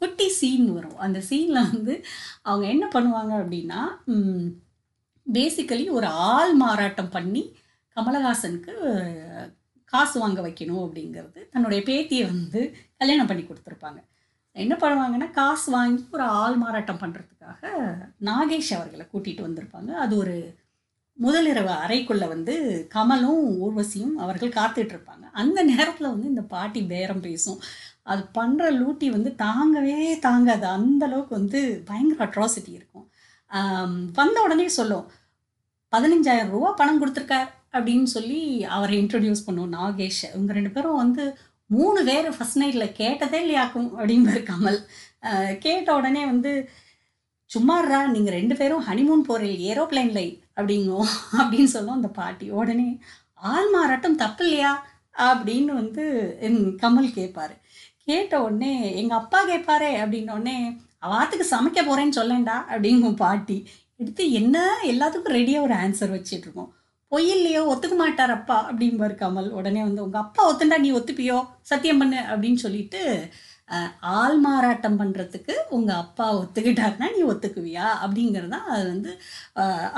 குட்டி 0.00 0.26
சீன் 0.38 0.68
வரும். 0.76 0.98
அந்த 1.06 1.18
சீனில் 1.28 1.68
வந்து 1.72 1.94
அவங்க 2.48 2.64
என்ன 2.74 2.86
பண்ணுவாங்க 2.94 3.32
அப்படின்னா 3.42 3.82
பேசிக்கலி 5.26 5.84
ஒரு 5.98 6.08
ஆள் 6.30 6.54
மாறாட்டம் 6.62 7.14
பண்ணி 7.16 7.44
கமலஹாசனுக்கு 7.96 8.74
காசு 9.92 10.16
வாங்க 10.22 10.40
வைக்கணும் 10.46 10.84
அப்படிங்கிறது 10.86 11.40
தன்னுடைய 11.52 11.80
பேத்தியை 11.88 12.24
வந்து 12.32 12.60
கல்யாணம் 13.00 13.30
பண்ணி 13.30 13.42
கொடுத்துருப்பாங்க. 13.44 14.00
என்ன 14.64 14.74
பண்ணுவாங்கன்னா 14.82 15.28
காசு 15.38 15.68
வாங்கி 15.74 16.02
ஒரு 16.16 16.24
ஆள் 16.40 16.56
மாறாட்டம் 16.62 17.00
பண்ணுறதுக்காக 17.02 17.62
நாகேஷ் 18.28 18.72
அவர்களை 18.76 19.04
கூட்டிகிட்டு 19.12 19.46
வந்திருப்பாங்க. 19.46 19.90
அது 20.04 20.14
ஒரு 20.24 20.36
முதலிரவு 21.18 21.72
அறைக்குள்ளே 21.84 22.26
வந்து 22.34 22.54
கமலும் 22.94 23.42
ஊர்வசியும் 23.64 24.14
அவர்கள் 24.24 24.56
காத்துட்ருப்பாங்க 24.58 25.24
அந்த 25.42 25.58
நேரத்தில் 25.72 26.12
வந்து 26.12 26.30
இந்த 26.32 26.44
பாட்டி 26.54 26.80
பேரம் 26.92 27.24
பேசும். 27.26 27.60
அது 28.12 28.22
பண்ணுற 28.38 28.64
லூட்டி 28.80 29.06
வந்து 29.16 29.30
தாங்கவே 29.44 29.96
தாங்காது. 30.26 30.66
அந்த 30.78 31.02
அளவுக்கு 31.08 31.32
வந்து 31.40 31.60
பயங்கர 31.88 32.24
அட்ராசிட்டி 32.26 32.72
இருக்கும். 32.78 33.06
வந்த 34.20 34.36
உடனே 34.46 34.66
சொல்லும் 34.78 35.06
பதினஞ்சாயிரம் 35.94 36.52
ரூபா 36.54 36.70
பணம் 36.80 37.00
கொடுத்துருக்கார் 37.00 37.50
அப்படின்னு 37.76 38.08
சொல்லி 38.16 38.40
அவரை 38.76 38.94
இன்ட்ரடியூஸ் 39.02 39.46
பண்ணுவோம் 39.46 39.74
நாகேஷ். 39.78 40.22
இவங்க 40.34 40.52
ரெண்டு 40.58 40.72
பேரும் 40.76 41.02
வந்து 41.02 41.24
மூணு 41.76 42.00
பேர் 42.08 42.26
ஃபஸ்ட் 42.36 42.60
நைட்டில் 42.62 42.96
கேட்டதே 43.00 43.38
இல்லையாக்கும் 43.44 43.90
அப்படிம்பாரு 43.98 44.42
கமல். 44.50 44.80
கேட்ட 45.64 45.88
உடனே 45.98 46.22
வந்து 46.32 46.52
சும்மாறா 47.50 47.98
நீங்கள் 48.14 48.36
ரெண்டு 48.38 48.54
பேரும் 48.60 48.84
ஹனிமூன் 48.88 49.28
போகிறீங்க 49.28 49.66
ஏரோப்ளைனில் 49.72 50.26
அப்படிங்கும். 50.58 51.10
அப்படின்னு 51.40 51.70
சொல்லும் 51.76 51.98
அந்த 51.98 52.10
பாட்டி. 52.20 52.46
உடனே 52.60 52.88
ஆள் 53.52 53.70
மாறாட்டம் 53.74 54.20
தப்பு 54.22 54.44
இல்லையா 54.46 54.72
அப்படின்னு 55.28 55.72
வந்து 55.80 56.04
என் 56.46 56.62
கமல் 56.82 57.10
கேட்பாரு. 57.18 57.54
கேட்ட 58.08 58.34
உடனே 58.46 58.72
எங்கள் 59.00 59.20
அப்பா 59.20 59.38
கேட்பாரே 59.50 59.90
அப்படின்னோடனே 60.02 60.56
அவாத்துக்கு 61.06 61.46
சமைக்க 61.52 61.80
போகிறேன்னு 61.82 62.18
சொல்லேன்டா 62.18 62.56
அப்படிங்கும் 62.72 63.20
பாட்டி. 63.22 63.56
எடுத்து 64.00 64.24
என்ன 64.40 64.56
எல்லாத்துக்கும் 64.92 65.36
ரெடியாக 65.38 65.66
ஒரு 65.66 65.74
ஆன்சர் 65.84 66.14
வச்சிட்ருக்கோம் 66.16 66.70
பொய்யில்லையோ 67.12 67.12
பொய் 67.12 67.34
இல்லையோ 67.36 67.60
ஒத்துக்க 67.72 67.96
மாட்டார் 68.02 68.32
அப்பா 68.36 68.56
அப்படிம்பாரு 68.70 69.14
கமல். 69.20 69.48
உடனே 69.58 69.80
வந்து 69.88 70.04
உங்கள் 70.04 70.22
அப்பா 70.24 70.42
ஒத்துண்டா 70.50 70.76
நீ 70.84 70.90
ஒத்துப்பியோ? 70.98 71.38
சத்தியம் 71.70 72.00
பண்ணு 72.02 72.20
அப்படின்னு 72.32 72.60
சொல்லிட்டு 72.64 73.00
ஆள் 74.18 74.38
மாறாட்டம் 74.46 74.98
பண்ணுறதுக்கு 75.00 75.54
உங்கள் 75.76 76.00
அப்பா 76.04 76.26
ஒத்துக்கிட்டாருன்னா 76.40 77.08
நீ 77.16 77.20
ஒத்துக்குவியா? 77.32 77.86
அப்படிங்கிறது 78.04 78.52
தான் 78.56 78.68
அது 78.74 78.84
வந்து 78.94 79.12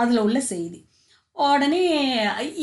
அதில் 0.03 0.25
உள்ள 0.27 0.41
செய்தி. 0.53 0.81
உடனே 1.45 1.81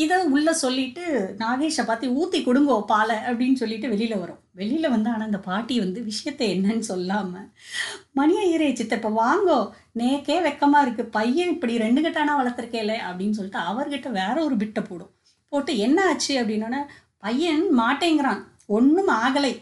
இதை 0.03 0.17
உள்ளே 0.35 0.53
சொல்லிட்டு 0.61 1.03
நாகேஷை 1.41 1.83
பார்த்து 1.85 2.13
ஊற்றி 2.19 2.39
கொடுங்கோ 2.45 2.75
பாலை 2.91 3.17
அப்படின்னு 3.29 3.59
சொல்லிட்டு 3.61 3.91
வெளியில் 3.91 4.21
வரும். 4.21 4.39
வெளியில் 4.59 4.93
வந்து 4.93 5.09
ஆனால் 5.11 5.27
அந்த 5.29 5.39
பாட்டி 5.47 5.75
வந்து 5.79 5.99
விஷயத்தை 6.03 6.47
என்னன்னு 6.55 6.85
சொல்லாமல் 6.89 7.47
மணியை 8.19 8.43
ஈரே 8.53 8.69
சித்த 8.73 8.95
இப்போ 8.99 9.11
வாங்கோ. 9.23 9.57
நேக்கே 9.99 10.37
வெக்கமாக 10.47 10.85
இருக்குது 10.85 11.13
பையன் 11.17 11.51
இப்படி 11.55 11.77
ரெண்டு 11.77 12.01
கட்டானா 12.05 12.35
வளர்த்துருக்கேல 12.39 12.95
அப்படின்னு 13.09 13.37
சொல்லிட்டு 13.39 13.61
அவர்கிட்ட 13.71 14.11
வேற 14.11 14.35
ஒரு 14.47 14.55
பிட்டை 14.55 14.83
போடும். 14.89 15.13
போட்டு 15.49 15.77
என்ன 15.77 16.05
ஆச்சு? 16.09 16.33
அப்படின்னோடனே 16.41 16.81
பையன் 17.25 17.65
மாட்டேங்கிறான். 17.81 18.41
ஒன்றும் 18.77 19.13
ஆகலை. 19.23 19.53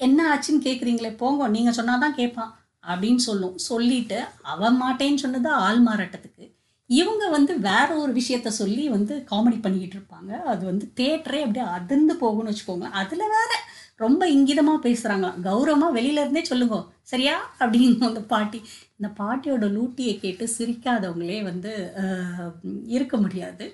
என்ன 0.00 0.20
ஆச்சுன்னு 0.32 0.66
கேட்குறீங்களே 0.68 1.12
போங்கோ. 1.22 1.46
நீங்கள் 1.56 1.78
சொன்னாதான் 1.80 2.18
கேட்பான் 2.20 2.52
அப்படின்னு 2.84 3.22
சொல்லும். 3.28 3.56
சொல்லிட்டு 3.70 4.20
அவன் 4.54 4.78
மாட்டேன்னு 4.82 5.22
சொன்னது 5.24 5.50
ஆள் 5.66 5.80
மாறாட்டத்துக்கு. 5.88 6.46
இவங்க 6.90 7.28
வந்து 7.28 7.52
வேற 7.60 7.88
ஒரு 7.96 8.12
விஷயத்த 8.12 8.46
சொல்லி 8.46 8.88
வந்து 8.88 9.14
காமெடி 9.30 9.58
பண்ணிக்கிட்டு 9.62 9.96
இருப்பாங்க. 9.98 10.32
அது 10.52 10.64
வந்து 10.64 10.86
தேட்டரே 11.00 11.40
அப்படியே 11.44 11.66
அதிர்ந்து 11.76 12.14
போகும்னு 12.14 12.52
வச்சுக்கோங்க. 12.52 12.88
அதில் 13.02 13.32
வேற 13.36 13.52
ரொம்ப 13.96 14.22
இங்கிதமாக 14.30 14.78
பேசுகிறாங்களாம் 14.86 15.40
கௌரவமாக 15.42 16.00
வெளியிலேருந்தே 16.00 16.42
சொல்லுங்க. 16.42 16.76
சரியா? 17.02 17.36
அப்படின்னு 17.58 18.08
அந்த 18.10 18.20
பாட்டி. 18.20 18.60
இந்த 18.98 19.08
பாட்டியோட 19.22 19.66
லூட்டியை 19.76 20.14
கேட்டு 20.20 20.44
சிரிக்காதவங்களே 20.58 21.42
வந்து 21.42 21.72
இருக்க 22.86 23.16
முடியாது. 23.16 23.66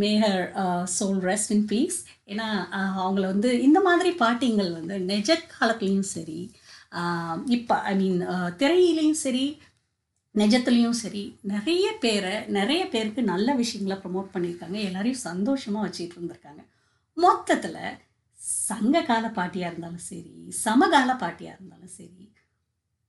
May her 0.00 0.42
soul 0.96 1.20
rest 1.30 1.50
in 1.50 1.64
peace 1.64 1.98
ஏன்னா 2.26 2.48
அவங்கள 3.02 3.24
வந்து 3.32 3.50
இந்த 3.62 3.80
மாதிரி 3.80 4.10
பாட்டிங்கள் 4.10 4.72
வந்து 4.72 4.96
நெஜ 5.10 5.36
காலத்துலேயும் 5.54 6.10
சரி 6.16 6.40
இப்போ 7.46 7.74
ஐ 7.90 7.94
மீன் 7.96 8.20
திரையிலையும் 8.60 9.20
சரி 9.24 9.44
நிஜத்துலேயும் 10.34 10.98
சரி 11.00 11.22
நிறைய 11.52 11.86
பேரை 12.00 12.34
நிறைய 12.56 12.82
பேருக்கு 12.88 13.22
நல்ல 13.30 13.54
விஷயங்களை 13.54 13.96
ப்ரமோட் 14.02 14.32
பண்ணியிருக்காங்க. 14.34 14.76
எல்லாரையும் 14.88 15.24
சந்தோஷமாக 15.28 15.86
வச்சுட்டு 15.86 16.16
இருந்திருக்காங்க. 16.16 16.62
மொத்தத்தில் 17.16 17.98
சங்க 18.68 19.02
கால 19.02 19.28
பாட்டியாக 19.38 19.70
இருந்தாலும் 19.70 20.04
சரி 20.10 20.34
சமகால 20.64 21.10
பாட்டியாக 21.22 21.56
இருந்தாலும் 21.56 21.94
சரி 21.98 22.26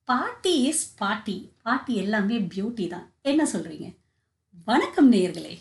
பாட்டி 0.09 0.53
இஸ் 0.69 0.85
பாட்டி. 1.01 1.37
பாட்டி 1.61 1.95
எல்லாமே 1.95 2.37
பியூட்டி 2.53 2.87
தான். 2.87 3.07
என்ன 3.21 3.43
சொல்கிறீங்க 3.53 3.89
வணக்கம் 4.67 5.11
நேயர்களே. 5.11 5.53